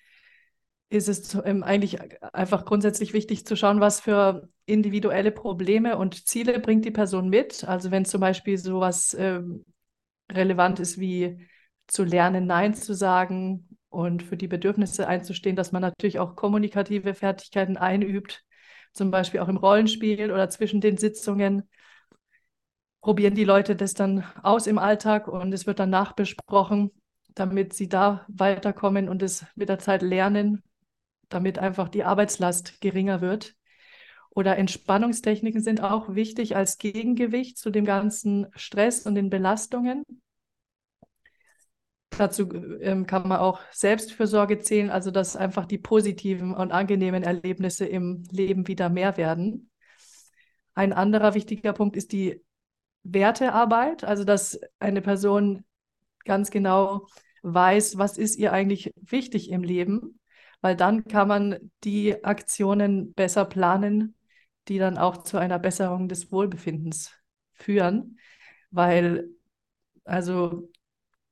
ist 0.91 1.09
es 1.09 1.35
ähm, 1.45 1.63
eigentlich 1.63 1.99
einfach 2.33 2.65
grundsätzlich 2.65 3.13
wichtig 3.13 3.47
zu 3.47 3.57
schauen, 3.57 3.81
was 3.81 4.01
für 4.01 4.49
individuelle 4.65 5.33
Probleme 5.33 5.99
und 5.99 6.27
Ziele 6.27 6.59
bringt 6.61 6.85
die 6.85 6.91
Person 6.91 7.29
mit. 7.29 7.65
Also 7.65 7.91
wenn 7.91 8.05
zum 8.05 8.21
Beispiel 8.21 8.57
sowas 8.59 9.15
ähm, 9.19 9.65
relevant 10.31 10.81
ist 10.81 10.99
wie 10.99 11.47
zu 11.87 12.05
lernen, 12.05 12.47
Nein 12.47 12.75
zu 12.75 12.95
sagen 12.95 13.69
und 13.91 14.23
für 14.23 14.37
die 14.37 14.49
Bedürfnisse 14.49 15.07
einzustehen, 15.09 15.57
dass 15.57 15.73
man 15.73 15.83
natürlich 15.83 16.19
auch 16.19 16.37
kommunikative 16.37 17.15
Fertigkeiten 17.15 17.77
einübt, 17.77 18.45
zum 18.93 19.11
Beispiel 19.11 19.41
auch 19.41 19.49
im 19.49 19.57
Rollenspiel 19.57 20.33
oder 20.33 20.49
zwischen 20.51 20.81
den 20.81 20.97
Sitzungen. 20.97 21.69
Probieren 23.01 23.35
die 23.35 23.45
Leute 23.45 23.77
das 23.77 23.95
dann 23.95 24.25
aus 24.43 24.67
im 24.67 24.79
Alltag 24.79 25.29
und 25.29 25.53
es 25.53 25.67
wird 25.67 25.79
dann 25.79 25.91
nachbesprochen, 25.91 26.91
damit 27.35 27.73
sie 27.73 27.89
da 27.89 28.25
weiterkommen 28.29 29.09
und 29.09 29.23
es 29.23 29.47
mit 29.55 29.69
der 29.69 29.79
Zeit 29.79 30.03
lernen, 30.03 30.63
damit 31.29 31.59
einfach 31.59 31.89
die 31.89 32.05
Arbeitslast 32.05 32.81
geringer 32.81 33.21
wird. 33.21 33.55
Oder 34.31 34.57
Entspannungstechniken 34.57 35.63
sind 35.63 35.83
auch 35.83 36.15
wichtig 36.15 36.55
als 36.55 36.79
Gegengewicht 36.79 37.59
zu 37.59 37.71
dem 37.71 37.85
ganzen 37.85 38.47
Stress 38.55 39.05
und 39.05 39.15
den 39.15 39.31
Belastungen. 39.31 40.05
Dazu 42.11 42.49
ähm, 42.81 43.07
kann 43.07 43.29
man 43.29 43.39
auch 43.39 43.61
Selbstfürsorge 43.71 44.59
zählen, 44.59 44.91
also 44.91 45.11
dass 45.11 45.37
einfach 45.37 45.67
die 45.67 45.79
positiven 45.79 46.55
und 46.55 46.73
angenehmen 46.73 47.23
Erlebnisse 47.23 47.87
im 47.87 48.25
Leben 48.31 48.67
wieder 48.67 48.89
mehr 48.89 49.17
werden. 49.17 49.71
Ein 50.75 50.93
anderer 50.93 51.35
wichtiger 51.35 51.73
Punkt 51.73 51.97
ist 51.97 52.13
die 52.13 52.45
Wertearbeit, 53.03 54.05
also 54.05 54.25
dass 54.25 54.61
eine 54.79 55.03
Person 55.03 55.65
ganz 56.25 56.51
genau 56.51 57.07
weiß, 57.43 57.99
was 57.99 58.19
ist 58.19 58.37
ihr 58.37 58.53
eigentlich 58.53 58.93
wichtig 58.97 59.51
im 59.51 59.63
Leben 59.63 60.18
weil 60.61 60.77
dann 60.77 61.05
kann 61.05 61.29
man 61.29 61.71
die 61.85 62.25
Aktionen 62.25 63.15
besser 63.15 63.45
planen, 63.45 64.17
die 64.69 64.79
dann 64.79 64.99
auch 64.99 65.19
zu 65.19 65.39
einer 65.39 65.59
Besserung 65.59 66.09
des 66.09 66.31
Wohlbefindens 66.33 67.13
führen, 67.55 68.19
weil 68.71 69.29
also 70.05 70.71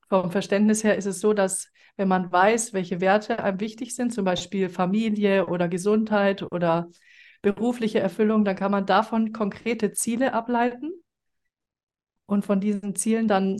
vom 0.08 0.30
Verständnis 0.30 0.84
her 0.84 0.96
ist 0.96 1.06
es 1.06 1.20
so, 1.20 1.32
dass 1.32 1.70
wenn 1.96 2.08
man 2.08 2.30
weiß, 2.30 2.72
welche 2.72 3.00
Werte 3.00 3.42
einem 3.42 3.60
wichtig 3.60 3.94
sind, 3.94 4.12
zum 4.12 4.24
Beispiel 4.24 4.68
Familie 4.68 5.46
oder 5.46 5.68
Gesundheit 5.68 6.42
oder 6.42 6.88
berufliche 7.42 8.00
Erfüllung, 8.00 8.44
dann 8.44 8.56
kann 8.56 8.70
man 8.70 8.86
davon 8.86 9.32
konkrete 9.32 9.92
Ziele 9.92 10.32
ableiten 10.34 10.92
und 12.26 12.44
von 12.44 12.60
diesen 12.60 12.94
Zielen 12.94 13.28
dann 13.28 13.58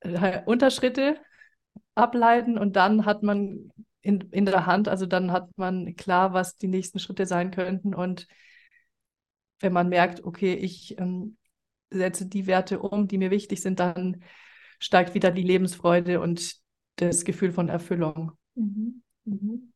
äh, 0.00 0.42
Unterschritte 0.44 1.18
ableiten 1.94 2.58
und 2.58 2.76
dann 2.76 3.04
hat 3.04 3.22
man 3.22 3.70
in, 4.00 4.20
in 4.30 4.46
der 4.46 4.66
Hand. 4.66 4.88
Also 4.88 5.06
dann 5.06 5.32
hat 5.32 5.50
man 5.56 5.96
klar, 5.96 6.32
was 6.32 6.56
die 6.56 6.68
nächsten 6.68 6.98
Schritte 6.98 7.26
sein 7.26 7.50
könnten. 7.50 7.94
Und 7.94 8.26
wenn 9.60 9.72
man 9.72 9.88
merkt, 9.88 10.24
okay, 10.24 10.54
ich 10.54 10.98
ähm, 10.98 11.36
setze 11.90 12.26
die 12.26 12.46
Werte 12.46 12.78
um, 12.80 13.08
die 13.08 13.18
mir 13.18 13.30
wichtig 13.30 13.60
sind, 13.60 13.80
dann 13.80 14.22
steigt 14.78 15.14
wieder 15.14 15.30
die 15.30 15.42
Lebensfreude 15.42 16.20
und 16.20 16.56
das 16.96 17.24
Gefühl 17.24 17.52
von 17.52 17.68
Erfüllung. 17.68 18.32
Mhm. 18.54 19.02
Mhm. 19.24 19.72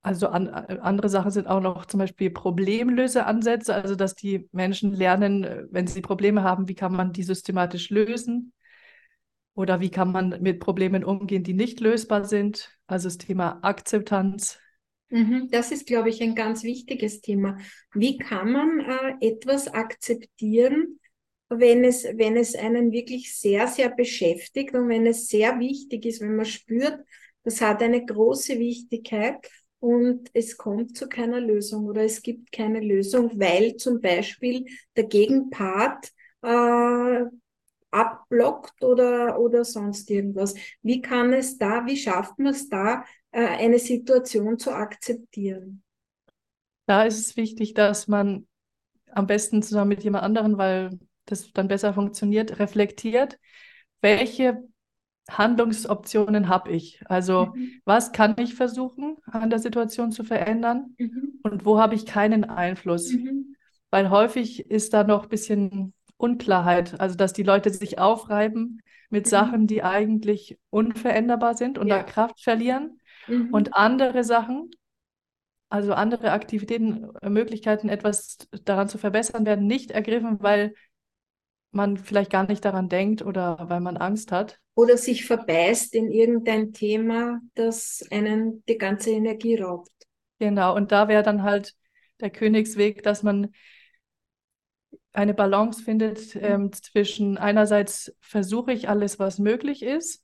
Also 0.00 0.28
an, 0.28 0.48
andere 0.48 1.08
Sachen 1.08 1.30
sind 1.30 1.48
auch 1.48 1.60
noch 1.60 1.84
zum 1.86 1.98
Beispiel 1.98 2.30
Problemlöseansätze, 2.30 3.74
also 3.74 3.94
dass 3.94 4.14
die 4.14 4.48
Menschen 4.52 4.92
lernen, 4.92 5.66
wenn 5.70 5.86
sie 5.86 6.00
Probleme 6.00 6.42
haben, 6.42 6.68
wie 6.68 6.74
kann 6.74 6.92
man 6.92 7.12
die 7.12 7.24
systematisch 7.24 7.90
lösen. 7.90 8.52
Oder 9.54 9.80
wie 9.80 9.90
kann 9.90 10.12
man 10.12 10.40
mit 10.40 10.60
Problemen 10.60 11.02
umgehen, 11.02 11.42
die 11.42 11.52
nicht 11.52 11.80
lösbar 11.80 12.24
sind? 12.24 12.77
Also 12.88 13.08
das 13.08 13.18
Thema 13.18 13.60
Akzeptanz. 13.62 14.58
Mhm, 15.10 15.48
das 15.50 15.70
ist, 15.70 15.86
glaube 15.86 16.08
ich, 16.08 16.22
ein 16.22 16.34
ganz 16.34 16.64
wichtiges 16.64 17.20
Thema. 17.20 17.58
Wie 17.94 18.18
kann 18.18 18.50
man 18.50 18.80
äh, 18.80 19.26
etwas 19.26 19.68
akzeptieren, 19.68 20.98
wenn 21.50 21.84
es, 21.84 22.04
wenn 22.04 22.36
es 22.36 22.54
einen 22.54 22.90
wirklich 22.90 23.36
sehr, 23.36 23.68
sehr 23.68 23.90
beschäftigt 23.90 24.74
und 24.74 24.88
wenn 24.88 25.06
es 25.06 25.28
sehr 25.28 25.58
wichtig 25.60 26.04
ist, 26.06 26.20
wenn 26.20 26.36
man 26.36 26.46
spürt, 26.46 26.98
das 27.42 27.60
hat 27.60 27.82
eine 27.82 28.04
große 28.04 28.58
Wichtigkeit 28.58 29.50
und 29.80 30.28
es 30.32 30.56
kommt 30.56 30.96
zu 30.96 31.08
keiner 31.08 31.40
Lösung 31.40 31.86
oder 31.86 32.02
es 32.02 32.22
gibt 32.22 32.52
keine 32.52 32.80
Lösung, 32.80 33.38
weil 33.38 33.76
zum 33.76 34.00
Beispiel 34.00 34.66
der 34.96 35.04
Gegenpart 35.04 36.10
äh, 36.42 37.24
abblockt 37.90 38.82
oder, 38.82 39.38
oder 39.38 39.64
sonst 39.64 40.10
irgendwas. 40.10 40.54
Wie 40.82 41.00
kann 41.00 41.32
es 41.32 41.58
da, 41.58 41.86
wie 41.86 41.96
schafft 41.96 42.38
man 42.38 42.52
es 42.52 42.68
da, 42.68 43.04
äh, 43.30 43.46
eine 43.46 43.78
Situation 43.78 44.58
zu 44.58 44.72
akzeptieren? 44.72 45.82
Da 46.86 47.04
ist 47.04 47.18
es 47.18 47.36
wichtig, 47.36 47.74
dass 47.74 48.08
man 48.08 48.46
am 49.12 49.26
besten 49.26 49.62
zusammen 49.62 49.90
mit 49.90 50.04
jemand 50.04 50.24
anderen, 50.24 50.58
weil 50.58 50.98
das 51.26 51.52
dann 51.52 51.68
besser 51.68 51.92
funktioniert, 51.94 52.58
reflektiert, 52.58 53.38
welche 54.00 54.62
Handlungsoptionen 55.30 56.48
habe 56.48 56.70
ich? 56.70 57.00
Also 57.06 57.52
mhm. 57.54 57.80
was 57.84 58.12
kann 58.12 58.36
ich 58.38 58.54
versuchen 58.54 59.16
an 59.26 59.50
der 59.50 59.58
Situation 59.58 60.12
zu 60.12 60.24
verändern 60.24 60.94
mhm. 60.98 61.40
und 61.42 61.64
wo 61.64 61.78
habe 61.78 61.94
ich 61.94 62.06
keinen 62.06 62.44
Einfluss? 62.44 63.12
Mhm. 63.12 63.56
Weil 63.90 64.10
häufig 64.10 64.70
ist 64.70 64.94
da 64.94 65.04
noch 65.04 65.24
ein 65.24 65.28
bisschen 65.28 65.94
Unklarheit, 66.18 67.00
also 67.00 67.16
dass 67.16 67.32
die 67.32 67.42
Leute 67.42 67.70
sich 67.70 67.98
aufreiben 67.98 68.82
mit 69.08 69.24
mhm. 69.26 69.30
Sachen, 69.30 69.66
die 69.66 69.82
eigentlich 69.82 70.58
unveränderbar 70.70 71.56
sind 71.56 71.78
und 71.78 71.88
ja. 71.88 71.98
da 71.98 72.02
Kraft 72.02 72.42
verlieren 72.42 73.00
mhm. 73.26 73.48
und 73.52 73.74
andere 73.74 74.24
Sachen, 74.24 74.70
also 75.70 75.94
andere 75.94 76.32
Aktivitäten, 76.32 77.08
äh, 77.22 77.30
Möglichkeiten, 77.30 77.88
etwas 77.88 78.38
daran 78.64 78.88
zu 78.88 78.98
verbessern, 78.98 79.46
werden 79.46 79.66
nicht 79.66 79.90
ergriffen, 79.90 80.42
weil 80.42 80.74
man 81.70 81.96
vielleicht 81.96 82.32
gar 82.32 82.46
nicht 82.46 82.64
daran 82.64 82.88
denkt 82.88 83.22
oder 83.22 83.66
weil 83.68 83.80
man 83.80 83.96
Angst 83.96 84.32
hat. 84.32 84.58
Oder 84.74 84.96
sich 84.96 85.26
verbeißt 85.26 85.94
in 85.94 86.10
irgendein 86.10 86.72
Thema, 86.72 87.40
das 87.54 88.04
einen 88.10 88.64
die 88.66 88.78
ganze 88.78 89.10
Energie 89.10 89.56
raubt. 89.56 89.90
Genau, 90.38 90.74
und 90.74 90.92
da 90.92 91.08
wäre 91.08 91.22
dann 91.22 91.42
halt 91.42 91.74
der 92.20 92.30
Königsweg, 92.30 93.02
dass 93.02 93.22
man 93.22 93.52
eine 95.12 95.34
Balance 95.34 95.82
findet 95.82 96.34
mhm. 96.34 96.40
ähm, 96.42 96.72
zwischen 96.72 97.38
einerseits 97.38 98.14
versuche 98.20 98.72
ich 98.72 98.88
alles, 98.88 99.18
was 99.18 99.38
möglich 99.38 99.82
ist, 99.82 100.22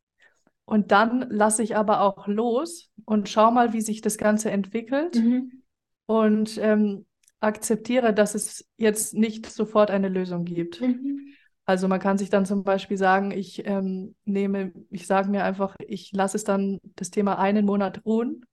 und 0.66 0.92
dann 0.92 1.26
lasse 1.30 1.62
ich 1.62 1.76
aber 1.76 2.00
auch 2.00 2.26
los 2.26 2.90
und 3.04 3.28
schau 3.28 3.50
mal, 3.50 3.72
wie 3.72 3.82
sich 3.82 4.00
das 4.00 4.16
Ganze 4.16 4.50
entwickelt 4.50 5.16
mhm. 5.16 5.62
und 6.06 6.58
ähm, 6.58 7.06
akzeptiere, 7.40 8.14
dass 8.14 8.34
es 8.34 8.66
jetzt 8.78 9.14
nicht 9.14 9.46
sofort 9.46 9.90
eine 9.90 10.08
Lösung 10.08 10.44
gibt. 10.44 10.80
Mhm. 10.80 11.34
Also 11.66 11.88
man 11.88 12.00
kann 12.00 12.18
sich 12.18 12.30
dann 12.30 12.46
zum 12.46 12.62
Beispiel 12.62 12.96
sagen, 12.96 13.30
ich 13.30 13.66
ähm, 13.66 14.14
nehme, 14.24 14.72
ich 14.90 15.06
sage 15.06 15.30
mir 15.30 15.44
einfach, 15.44 15.76
ich 15.86 16.12
lasse 16.12 16.36
es 16.36 16.44
dann 16.44 16.78
das 16.96 17.10
Thema 17.10 17.38
einen 17.38 17.66
Monat 17.66 18.04
ruhen 18.04 18.44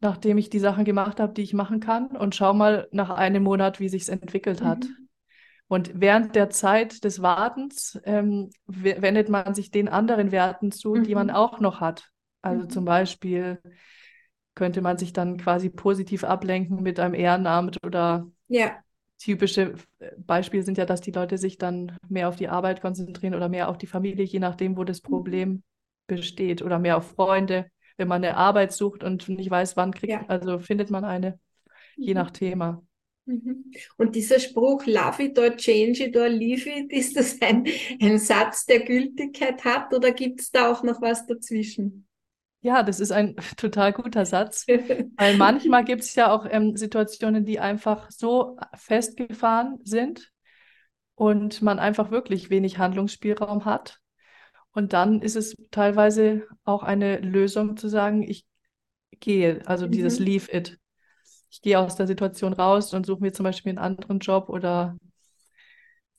nachdem 0.00 0.38
ich 0.38 0.50
die 0.50 0.58
Sachen 0.58 0.84
gemacht 0.84 1.20
habe, 1.20 1.32
die 1.32 1.42
ich 1.42 1.54
machen 1.54 1.80
kann 1.80 2.08
und 2.08 2.34
schau 2.34 2.52
mal 2.52 2.88
nach 2.92 3.10
einem 3.10 3.42
Monat, 3.42 3.80
wie 3.80 3.88
sich 3.88 4.02
es 4.02 4.08
entwickelt 4.08 4.62
hat. 4.62 4.84
Mhm. 4.84 5.08
Und 5.68 5.90
während 5.94 6.36
der 6.36 6.50
Zeit 6.50 7.02
des 7.02 7.22
Wartens 7.22 7.98
ähm, 8.04 8.50
wendet 8.66 9.28
man 9.28 9.54
sich 9.54 9.70
den 9.70 9.88
anderen 9.88 10.30
Werten 10.30 10.70
zu, 10.70 10.94
mhm. 10.94 11.04
die 11.04 11.14
man 11.14 11.28
mhm. 11.28 11.34
auch 11.34 11.60
noch 11.60 11.80
hat. 11.80 12.10
Also 12.42 12.64
mhm. 12.64 12.70
zum 12.70 12.84
Beispiel 12.84 13.60
könnte 14.54 14.80
man 14.80 14.96
sich 14.96 15.12
dann 15.12 15.36
quasi 15.36 15.68
positiv 15.68 16.24
ablenken 16.24 16.82
mit 16.82 17.00
einem 17.00 17.14
Ehrenamt 17.14 17.78
oder 17.84 18.26
ja. 18.48 18.76
typische 19.18 19.74
äh, 19.98 20.12
Beispiele 20.18 20.62
sind 20.62 20.78
ja, 20.78 20.86
dass 20.86 21.00
die 21.00 21.10
Leute 21.10 21.36
sich 21.36 21.58
dann 21.58 21.96
mehr 22.08 22.28
auf 22.28 22.36
die 22.36 22.48
Arbeit 22.48 22.80
konzentrieren 22.80 23.34
oder 23.34 23.48
mehr 23.48 23.68
auf 23.68 23.76
die 23.76 23.86
Familie, 23.86 24.24
je 24.24 24.38
nachdem, 24.38 24.76
wo 24.76 24.84
das 24.84 25.02
mhm. 25.02 25.08
Problem 25.08 25.62
besteht 26.06 26.62
oder 26.62 26.78
mehr 26.78 26.96
auf 26.96 27.10
Freunde 27.10 27.66
wenn 27.96 28.08
man 28.08 28.24
eine 28.24 28.36
Arbeit 28.36 28.72
sucht 28.72 29.04
und 29.04 29.28
nicht 29.28 29.50
weiß, 29.50 29.76
wann 29.76 29.92
kriegt, 29.92 30.12
ja. 30.12 30.24
also 30.28 30.58
findet 30.58 30.90
man 30.90 31.04
eine, 31.04 31.38
je 31.96 32.14
mhm. 32.14 32.20
nach 32.20 32.30
Thema. 32.30 32.82
Mhm. 33.26 33.72
Und 33.96 34.14
dieser 34.14 34.38
Spruch, 34.38 34.86
love 34.86 35.22
it 35.22 35.38
or 35.38 35.56
change 35.56 36.04
it 36.04 36.16
or 36.16 36.28
leave 36.28 36.68
it, 36.70 36.92
ist 36.92 37.16
das 37.16 37.40
ein, 37.42 37.66
ein 38.00 38.18
Satz, 38.18 38.66
der 38.66 38.80
Gültigkeit 38.80 39.64
hat 39.64 39.92
oder 39.92 40.12
gibt 40.12 40.40
es 40.40 40.50
da 40.50 40.70
auch 40.70 40.82
noch 40.82 41.02
was 41.02 41.26
dazwischen? 41.26 42.06
Ja, 42.60 42.82
das 42.82 43.00
ist 43.00 43.12
ein 43.12 43.36
total 43.56 43.92
guter 43.92 44.24
Satz, 44.26 44.66
weil 45.16 45.36
manchmal 45.36 45.84
gibt 45.84 46.02
es 46.02 46.14
ja 46.14 46.32
auch 46.32 46.46
ähm, 46.48 46.76
Situationen, 46.76 47.44
die 47.44 47.60
einfach 47.60 48.10
so 48.10 48.58
festgefahren 48.74 49.78
sind 49.82 50.32
und 51.14 51.62
man 51.62 51.78
einfach 51.78 52.10
wirklich 52.10 52.50
wenig 52.50 52.78
Handlungsspielraum 52.78 53.64
hat. 53.64 54.00
Und 54.76 54.92
dann 54.94 55.22
ist 55.22 55.36
es 55.36 55.56
teilweise 55.72 56.46
auch 56.64 56.84
eine 56.84 57.18
Lösung 57.20 57.78
zu 57.78 57.88
sagen, 57.88 58.22
ich 58.22 58.46
gehe, 59.20 59.62
also 59.66 59.86
dieses 59.88 60.18
Mhm. 60.18 60.24
Leave 60.26 60.52
it. 60.52 60.78
Ich 61.50 61.62
gehe 61.62 61.78
aus 61.80 61.96
der 61.96 62.06
Situation 62.08 62.52
raus 62.54 62.94
und 62.94 63.06
suche 63.06 63.22
mir 63.22 63.32
zum 63.32 63.44
Beispiel 63.44 63.70
einen 63.70 63.78
anderen 63.78 64.20
Job 64.20 64.50
oder 64.50 64.96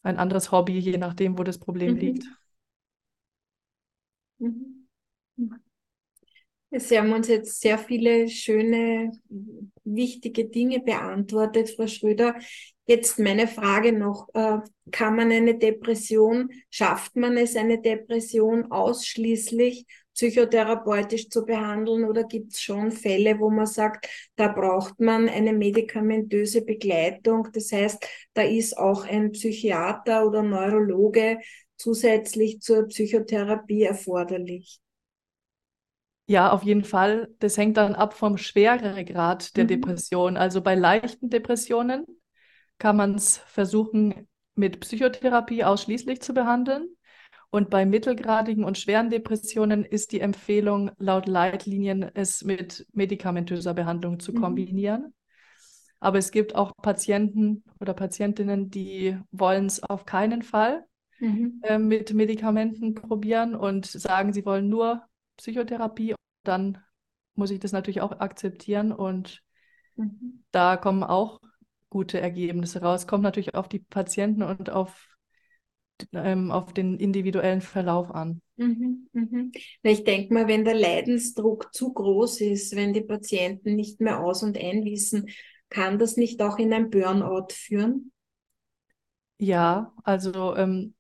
ein 0.02 0.18
anderes 0.18 0.52
Hobby, 0.52 0.80
je 0.80 0.98
nachdem, 0.98 1.38
wo 1.38 1.44
das 1.44 1.60
Problem 1.60 1.94
Mhm. 1.94 2.00
liegt. 2.02 2.28
Mhm. 4.40 4.88
Sie 6.72 6.98
haben 6.98 7.14
uns 7.14 7.30
jetzt 7.30 7.62
sehr 7.62 7.78
viele 7.78 8.28
schöne, 8.28 9.12
wichtige 9.86 10.46
Dinge 10.46 10.82
beantwortet, 10.82 11.70
Frau 11.70 11.88
Schröder. 11.88 12.36
Jetzt 12.86 13.20
meine 13.20 13.48
Frage 13.48 13.94
noch, 13.94 14.28
äh, 14.34 14.58
kann 14.92 15.16
man 15.16 15.32
eine 15.32 15.58
Depression, 15.58 16.50
schafft 16.70 17.16
man 17.16 17.38
es, 17.38 17.56
eine 17.56 17.82
Depression 17.82 18.72
ausschließlich 18.72 19.86
psychotherapeutisch 20.14 21.30
zu 21.30 21.46
behandeln 21.46 22.04
oder 22.04 22.24
gibt 22.24 22.54
es 22.54 22.62
schon 22.62 22.92
Fälle, 22.92 23.40
wo 23.40 23.50
man 23.52 23.68
sagt, 23.68 24.10
da 24.36 24.48
braucht 24.48 25.00
man 25.00 25.30
eine 25.30 25.54
medikamentöse 25.54 26.64
Begleitung? 26.64 27.48
Das 27.54 27.72
heißt, 27.72 28.04
da 28.34 28.42
ist 28.42 28.78
auch 28.78 29.06
ein 29.06 29.32
Psychiater 29.32 30.26
oder 30.26 30.42
Neurologe 30.42 31.40
zusätzlich 31.78 32.62
zur 32.62 32.88
Psychotherapie 32.88 33.84
erforderlich. 33.84 34.82
Ja, 36.30 36.52
auf 36.52 36.64
jeden 36.64 36.84
Fall. 36.84 37.30
Das 37.40 37.58
hängt 37.58 37.78
dann 37.78 37.96
ab 37.96 38.14
vom 38.14 38.38
Schweregrad 38.38 39.56
der 39.56 39.64
Mhm. 39.64 39.66
Depression. 39.66 40.36
Also 40.38 40.62
bei 40.62 40.76
leichten 40.76 41.30
Depressionen 41.30 42.06
kann 42.80 42.98
man 42.98 43.16
es 43.16 43.38
versuchen, 43.38 44.28
mit 44.56 44.80
Psychotherapie 44.82 45.64
ausschließlich 45.64 46.22
zu 46.22 46.34
behandeln. 46.34 46.90
Und 47.52 47.70
bei 47.70 47.86
mittelgradigen 47.86 48.64
und 48.66 48.78
schweren 48.78 49.10
Depressionen 49.10 49.86
ist 49.86 50.12
die 50.12 50.22
Empfehlung 50.22 50.92
laut 51.00 51.28
Leitlinien, 51.28 52.04
es 52.16 52.44
mit 52.44 52.88
medikamentöser 52.94 53.74
Behandlung 53.74 54.20
zu 54.20 54.34
Mhm. 54.34 54.34
kombinieren. 54.34 55.14
Aber 56.00 56.18
es 56.20 56.32
gibt 56.32 56.56
auch 56.56 56.74
Patienten 56.82 57.64
oder 57.80 57.94
Patientinnen, 57.94 58.70
die 58.70 59.18
wollen 59.32 59.66
es 59.66 59.82
auf 59.84 60.06
keinen 60.06 60.44
Fall 60.44 60.86
Mhm. 61.20 61.62
äh, 61.62 61.78
mit 61.80 62.14
Medikamenten 62.14 62.96
probieren 62.96 63.56
und 63.56 63.86
sagen, 63.88 64.34
sie 64.34 64.46
wollen 64.46 64.70
nur 64.70 65.04
Psychotherapie. 65.38 66.16
Dann 66.44 66.84
muss 67.36 67.52
ich 67.52 67.60
das 67.60 67.72
natürlich 67.72 68.02
auch 68.02 68.20
akzeptieren 68.20 68.92
und 68.92 69.44
Mhm. 69.98 70.40
da 70.52 70.76
kommen 70.78 71.04
auch 71.04 71.40
gute 71.90 72.20
Ergebnisse 72.20 72.82
raus. 72.82 73.08
Kommt 73.08 73.24
natürlich 73.24 73.56
auf 73.56 73.70
die 73.70 73.80
Patienten 73.80 74.44
und 74.44 74.70
auf, 74.70 75.16
ähm, 76.14 76.52
auf 76.52 76.74
den 76.74 77.00
individuellen 77.00 77.62
Verlauf 77.62 78.12
an. 78.12 78.42
Mhm, 78.58 79.08
mhm. 79.14 79.52
Ich 79.84 80.04
denke 80.04 80.34
mal, 80.34 80.48
wenn 80.48 80.66
der 80.66 80.74
Leidensdruck 80.74 81.74
zu 81.74 81.94
groß 81.94 82.42
ist, 82.42 82.76
wenn 82.76 82.94
die 82.94 83.02
Patienten 83.02 83.76
nicht 83.76 84.02
mehr 84.02 84.20
aus- 84.24 84.44
und 84.44 84.58
einwissen, 84.58 85.30
kann 85.70 86.00
das 86.00 86.18
nicht 86.18 86.42
auch 86.42 86.58
in 86.58 86.74
ein 86.74 86.90
Burnout 86.90 87.48
führen? 87.52 88.12
Ja, 89.40 89.94
also 90.04 90.56
ähm, 90.56 90.96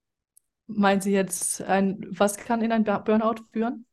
meinen 0.67 1.01
Sie 1.01 1.11
jetzt 1.13 1.61
ein, 1.63 2.05
was 2.11 2.37
kann 2.37 2.61
in 2.63 2.71
ein 2.73 2.83
Bur- 2.85 2.99
Burnout 3.03 3.43
führen? 3.53 3.85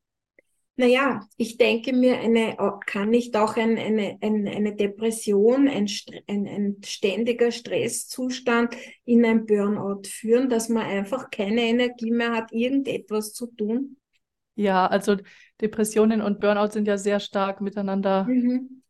Naja, 0.77 1.21
ich 1.37 1.57
denke 1.57 1.93
mir, 1.93 2.19
eine, 2.19 2.57
kann 2.87 3.11
nicht 3.11 3.37
auch 3.37 3.57
ein, 3.57 3.79
eine, 3.79 4.19
ein, 4.21 4.49
eine 4.49 4.75
Depression, 4.75 5.69
ein, 5.69 5.89
ein, 6.27 6.47
ein 6.49 6.77
ständiger 6.85 7.53
Stresszustand 7.53 8.75
in 9.05 9.25
ein 9.25 9.47
Burnout 9.47 10.03
führen, 10.09 10.49
dass 10.49 10.69
man 10.69 10.85
einfach 10.85 11.31
keine 11.31 11.63
Energie 11.63 12.11
mehr 12.11 12.33
hat, 12.33 12.53
irgendetwas 12.53 13.33
zu 13.33 13.47
tun? 13.47 13.97
Ja, 14.57 14.87
also 14.87 15.17
Depressionen 15.61 16.21
und 16.23 16.41
Burnout 16.41 16.71
sind 16.73 16.87
ja 16.89 16.97
sehr 16.99 17.21
stark 17.21 17.61
miteinander, 17.61 18.35
Mhm. 18.35 18.83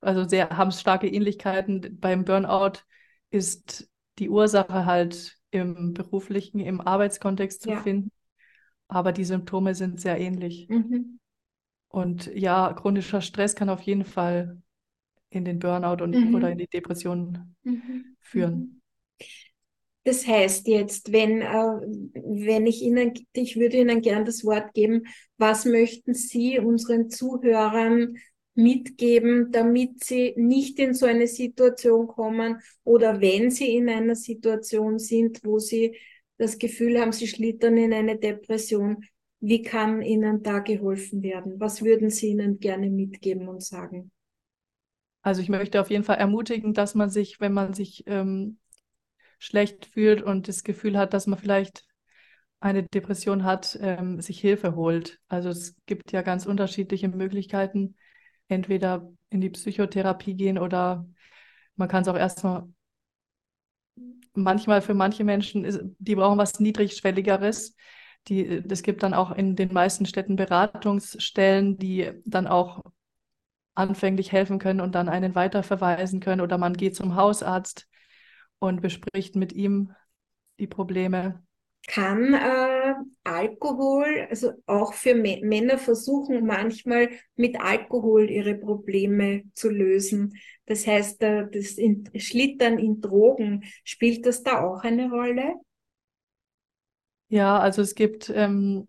also 0.00 0.24
sehr, 0.28 0.50
haben 0.50 0.72
starke 0.72 1.08
Ähnlichkeiten. 1.08 1.98
Beim 2.00 2.24
Burnout 2.24 2.80
ist 3.30 3.88
die 4.18 4.28
Ursache 4.30 4.84
halt 4.86 5.38
im 5.50 5.94
beruflichen, 5.94 6.60
im 6.60 6.80
Arbeitskontext 6.80 7.62
zu 7.62 7.72
Ja. 7.72 7.82
finden, 7.82 8.10
aber 8.88 9.12
die 9.12 9.24
Symptome 9.24 9.74
sind 9.74 10.00
sehr 10.00 10.18
ähnlich. 10.20 10.68
Mhm. 10.68 11.18
Und 11.88 12.26
ja, 12.34 12.72
chronischer 12.72 13.20
Stress 13.20 13.54
kann 13.54 13.68
auf 13.68 13.82
jeden 13.82 14.04
Fall 14.04 14.60
in 15.30 15.44
den 15.44 15.58
Burnout 15.60 16.02
und, 16.04 16.16
Mhm. 16.16 16.34
oder 16.34 16.50
in 16.50 16.58
die 16.58 16.68
Depression 16.68 17.56
Mhm. 17.64 18.16
führen. 18.20 18.54
Mhm. 18.54 18.82
Das 20.04 20.26
heißt 20.26 20.66
jetzt, 20.66 21.12
wenn, 21.12 21.42
äh, 21.42 21.46
wenn 21.46 22.66
ich 22.66 22.82
Ihnen, 22.82 23.12
ich 23.34 23.56
würde 23.56 23.76
Ihnen 23.76 24.00
gern 24.02 24.24
das 24.24 24.44
Wort 24.44 24.74
geben, 24.74 25.04
was 25.38 25.64
möchten 25.64 26.12
Sie 26.14 26.58
unseren 26.58 27.08
Zuhörern 27.08 28.16
mitgeben, 28.54 29.50
damit 29.52 30.04
sie 30.04 30.34
nicht 30.36 30.78
in 30.78 30.92
so 30.92 31.06
eine 31.06 31.26
Situation 31.26 32.06
kommen 32.06 32.60
oder 32.84 33.20
wenn 33.22 33.50
sie 33.50 33.74
in 33.76 33.88
einer 33.88 34.14
Situation 34.14 34.98
sind, 34.98 35.42
wo 35.42 35.58
sie 35.58 35.96
das 36.42 36.58
Gefühl 36.58 37.00
haben, 37.00 37.12
sie 37.12 37.28
schlittern 37.28 37.76
in 37.76 37.92
eine 37.92 38.18
Depression, 38.18 39.04
wie 39.40 39.62
kann 39.62 40.02
Ihnen 40.02 40.42
da 40.42 40.60
geholfen 40.60 41.22
werden? 41.22 41.58
Was 41.58 41.82
würden 41.82 42.10
Sie 42.10 42.28
ihnen 42.28 42.60
gerne 42.60 42.90
mitgeben 42.90 43.48
und 43.48 43.62
sagen? 43.62 44.12
Also 45.22 45.40
ich 45.40 45.48
möchte 45.48 45.80
auf 45.80 45.90
jeden 45.90 46.04
Fall 46.04 46.16
ermutigen, 46.18 46.74
dass 46.74 46.94
man 46.94 47.10
sich, 47.10 47.40
wenn 47.40 47.52
man 47.52 47.74
sich 47.74 48.04
ähm, 48.06 48.58
schlecht 49.38 49.86
fühlt 49.86 50.22
und 50.22 50.48
das 50.48 50.64
Gefühl 50.64 50.98
hat, 50.98 51.14
dass 51.14 51.26
man 51.26 51.38
vielleicht 51.38 51.86
eine 52.60 52.84
Depression 52.84 53.42
hat, 53.44 53.78
ähm, 53.80 54.20
sich 54.20 54.40
Hilfe 54.40 54.76
holt. 54.76 55.20
Also 55.28 55.48
es 55.48 55.76
gibt 55.86 56.12
ja 56.12 56.22
ganz 56.22 56.46
unterschiedliche 56.46 57.08
Möglichkeiten, 57.08 57.96
entweder 58.48 59.12
in 59.30 59.40
die 59.40 59.50
Psychotherapie 59.50 60.34
gehen 60.34 60.58
oder 60.58 61.06
man 61.76 61.88
kann 61.88 62.02
es 62.02 62.08
auch 62.08 62.16
erstmal, 62.16 62.68
manchmal 64.34 64.82
für 64.82 64.94
manche 64.94 65.24
Menschen, 65.24 65.64
ist, 65.64 65.80
die 65.98 66.14
brauchen 66.14 66.38
was 66.38 66.60
Niedrigschwelligeres. 66.60 67.76
Die, 68.28 68.62
das 68.62 68.82
gibt 68.82 69.02
dann 69.02 69.14
auch 69.14 69.32
in 69.32 69.56
den 69.56 69.72
meisten 69.72 70.06
Städten 70.06 70.36
Beratungsstellen, 70.36 71.76
die 71.76 72.12
dann 72.24 72.46
auch 72.46 72.82
anfänglich 73.74 74.32
helfen 74.32 74.58
können 74.58 74.80
und 74.80 74.94
dann 74.94 75.08
einen 75.08 75.34
weiterverweisen 75.34 76.20
können 76.20 76.40
oder 76.40 76.58
man 76.58 76.74
geht 76.74 76.94
zum 76.94 77.16
Hausarzt 77.16 77.88
und 78.58 78.80
bespricht 78.80 79.34
mit 79.34 79.52
ihm 79.52 79.94
die 80.58 80.66
Probleme. 80.66 81.42
Kann 81.88 82.34
äh, 82.34 82.81
Alkohol, 83.24 84.26
also 84.30 84.52
auch 84.66 84.94
für 84.94 85.10
Mä- 85.14 85.44
Männer 85.44 85.78
versuchen 85.78 86.46
manchmal 86.46 87.10
mit 87.36 87.60
Alkohol 87.60 88.30
ihre 88.30 88.54
Probleme 88.54 89.42
zu 89.54 89.70
lösen. 89.70 90.38
Das 90.66 90.86
heißt, 90.86 91.22
das 91.22 91.76
Schlittern 92.18 92.78
in 92.78 93.00
Drogen, 93.00 93.64
spielt 93.84 94.26
das 94.26 94.42
da 94.42 94.62
auch 94.64 94.82
eine 94.84 95.10
Rolle? 95.10 95.54
Ja, 97.28 97.58
also 97.58 97.82
es 97.82 97.94
gibt 97.94 98.28
ähm, 98.30 98.88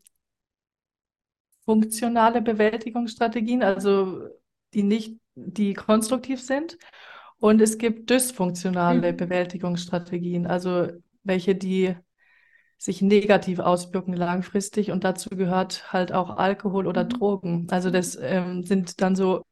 funktionale 1.66 2.42
Bewältigungsstrategien, 2.42 3.64
also 3.64 4.28
die 4.74 4.84
nicht, 4.84 5.18
die 5.36 5.74
konstruktiv 5.74 6.42
sind. 6.42 6.78
Und 7.40 7.62
es 7.62 7.78
gibt 7.78 8.10
dysfunktionale 8.10 9.14
Mhm. 9.14 9.18
Bewältigungsstrategien, 9.18 10.48
also 10.48 10.88
welche, 11.24 11.56
die 11.56 11.96
sich 12.84 13.02
negativ 13.02 13.60
auswirken 13.60 14.14
langfristig. 14.14 14.92
Und 14.92 15.06
dazu 15.06 15.30
gehört 15.30 15.94
halt 15.94 16.12
auch 16.12 16.32
Alkohol 16.38 16.86
oder 16.86 17.06
Mhm. 17.06 17.10
Drogen. 17.10 17.68
Also 17.72 17.90
das 17.90 18.18
ähm, 18.22 18.64
sind 18.64 19.02
dann 19.02 19.16
so 19.16 19.44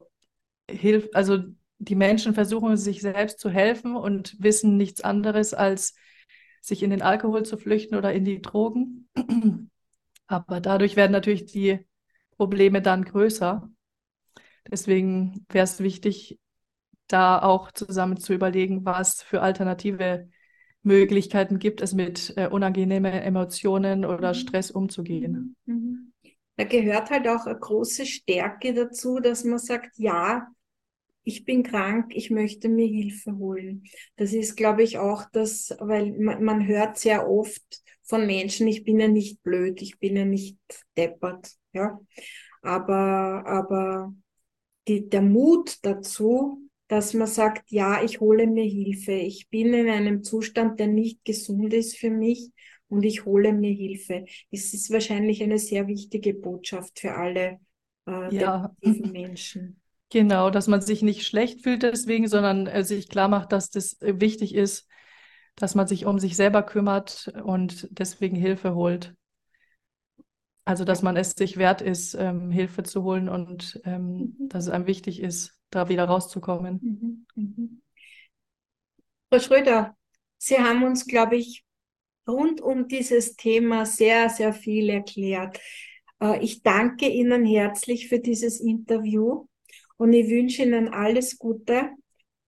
Hilf, 0.69 1.09
also 1.13 1.39
die 1.79 1.95
Menschen 1.95 2.33
versuchen 2.33 2.77
sich 2.77 3.01
selbst 3.01 3.39
zu 3.39 3.49
helfen 3.49 3.95
und 3.95 4.35
wissen 4.39 4.77
nichts 4.77 5.01
anderes, 5.01 5.53
als 5.53 5.95
sich 6.61 6.83
in 6.83 6.91
den 6.91 7.01
Alkohol 7.01 7.43
zu 7.45 7.57
flüchten 7.57 7.95
oder 7.95 8.13
in 8.13 8.25
die 8.25 8.41
Drogen. 8.41 9.09
Aber 10.27 10.61
dadurch 10.61 10.97
werden 10.97 11.13
natürlich 11.13 11.45
die 11.45 11.87
Probleme 12.37 12.81
dann 12.81 13.05
größer. 13.05 13.69
Deswegen 14.69 15.45
wäre 15.49 15.63
es 15.63 15.79
wichtig, 15.79 16.39
da 17.07 17.41
auch 17.41 17.71
zusammen 17.71 18.17
zu 18.17 18.33
überlegen, 18.33 18.85
was 18.85 19.23
für 19.23 19.41
alternative 19.41 20.29
Möglichkeiten 20.83 21.59
gibt 21.59 21.81
es, 21.81 21.93
mit 21.93 22.33
äh, 22.37 22.47
unangenehmen 22.47 23.13
Emotionen 23.13 24.05
oder 24.05 24.33
Mhm. 24.33 24.35
Stress 24.35 24.71
umzugehen. 24.71 25.45
Mhm. 25.65 25.73
Mhm. 25.73 26.13
Da 26.57 26.65
gehört 26.65 27.09
halt 27.09 27.27
auch 27.27 27.45
eine 27.45 27.57
große 27.59 28.05
Stärke 28.05 28.73
dazu, 28.73 29.19
dass 29.19 29.43
man 29.43 29.59
sagt, 29.59 29.97
ja, 29.97 30.47
ich 31.23 31.45
bin 31.45 31.63
krank, 31.63 32.13
ich 32.15 32.31
möchte 32.31 32.69
mir 32.69 32.87
Hilfe 32.87 33.37
holen. 33.37 33.85
Das 34.17 34.33
ist, 34.33 34.57
glaube 34.57 34.83
ich, 34.83 34.97
auch 34.99 35.25
das, 35.33 35.75
weil 35.79 36.13
man, 36.19 36.43
man 36.43 36.67
hört 36.67 36.99
sehr 36.99 37.29
oft 37.29 37.63
von 38.03 38.27
Menschen, 38.27 38.67
ich 38.67 38.83
bin 38.83 38.99
ja 38.99 39.07
nicht 39.07 39.43
blöd, 39.43 39.81
ich 39.81 39.99
bin 39.99 40.15
ja 40.17 40.25
nicht 40.25 40.57
deppert, 40.97 41.51
ja. 41.73 41.99
Aber, 42.63 43.43
aber 43.47 44.13
die, 44.87 45.09
der 45.09 45.21
Mut 45.21 45.77
dazu, 45.83 46.69
dass 46.91 47.13
man 47.13 47.27
sagt, 47.27 47.71
ja, 47.71 48.04
ich 48.04 48.19
hole 48.19 48.47
mir 48.47 48.65
Hilfe, 48.65 49.13
ich 49.13 49.49
bin 49.49 49.73
in 49.73 49.89
einem 49.89 50.23
Zustand, 50.23 50.80
der 50.80 50.88
nicht 50.88 51.23
gesund 51.25 51.73
ist 51.73 51.97
für 51.97 52.10
mich 52.12 52.51
und 52.89 53.04
ich 53.04 53.25
hole 53.25 53.54
mir 53.54 53.73
Hilfe. 53.73 54.25
Das 54.51 54.73
ist 54.73 54.91
wahrscheinlich 54.91 55.41
eine 55.43 55.60
sehr 55.60 55.88
wichtige 55.88 56.34
Botschaft 56.34 56.99
für 56.99 57.15
alle 57.15 57.60
äh, 58.08 58.32
Ja, 58.32 58.71
Menschen. 58.84 59.82
genau, 60.10 60.49
dass 60.49 60.67
man 60.67 60.82
sich 60.82 61.01
nicht 61.01 61.25
schlecht 61.27 61.62
fühlt 61.63 61.84
deswegen, 61.84 62.27
sondern 62.27 62.67
äh, 62.67 62.84
sich 62.84 63.10
klar 63.10 63.27
macht, 63.27 63.51
dass 63.51 63.69
das 63.69 63.99
äh, 64.01 64.19
wichtig 64.19 64.54
ist, 64.56 64.88
dass 65.56 65.75
man 65.75 65.88
sich 65.88 66.06
um 66.06 66.19
sich 66.19 66.36
selber 66.36 66.63
kümmert 66.63 67.32
und 67.43 67.88
deswegen 67.91 68.36
Hilfe 68.36 68.75
holt. 68.75 69.15
Also, 70.65 70.86
dass 70.86 71.01
man 71.01 71.17
es 71.17 71.32
sich 71.32 71.58
wert 71.58 71.82
ist, 71.82 72.13
ähm, 72.15 72.51
Hilfe 72.51 72.84
zu 72.84 73.04
holen 73.04 73.30
und 73.30 73.82
ähm, 73.84 74.38
Mhm. 74.39 74.49
dass 74.49 74.65
es 74.65 74.69
einem 74.69 74.88
wichtig 74.88 75.19
ist, 75.19 75.60
da 75.71 75.89
wieder 75.89 76.05
rauszukommen. 76.05 76.79
Mhm. 76.81 77.25
Mhm. 77.36 77.81
Frau 79.29 79.39
Schröder, 79.39 79.95
Sie 80.38 80.57
haben 80.57 80.84
uns, 80.84 81.05
glaube 81.05 81.38
ich, 81.38 81.63
rund 82.27 82.62
um 82.62 82.88
dieses 82.88 83.36
Thema 83.36 83.86
sehr, 83.86 84.29
sehr 84.29 84.53
viel 84.53 84.89
erklärt. 84.89 85.60
Äh, 86.21 86.43
Ich 86.43 86.62
danke 86.63 87.07
Ihnen 87.07 87.45
herzlich 87.45 88.07
für 88.10 88.19
dieses 88.19 88.60
Interview 88.60 89.45
und 89.97 90.13
ich 90.13 90.29
wünsche 90.29 90.63
Ihnen 90.63 90.89
alles 90.89 91.38
Gute 91.38 91.91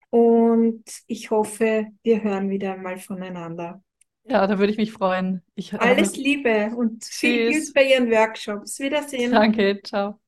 und 0.10 0.84
ich 1.08 1.32
hoffe, 1.32 1.88
wir 2.04 2.24
hören 2.24 2.50
wieder 2.50 2.74
einmal 2.74 2.98
voneinander. 2.98 3.82
Ja, 4.26 4.48
da 4.48 4.58
würde 4.58 4.72
ich 4.72 4.78
mich 4.78 4.92
freuen. 4.92 5.42
Ich 5.56 5.74
habe 5.74 5.84
Alles. 5.84 6.16
Liebe 6.16 6.72
und 6.76 7.04
viel 7.04 7.52
Tschüss. 7.52 7.66
Glück 7.66 7.74
bei 7.76 7.92
Ihren 7.92 8.10
Workshops. 8.10 8.80
Wiedersehen. 8.80 9.32
Danke, 9.32 9.82
ciao. 9.84 10.23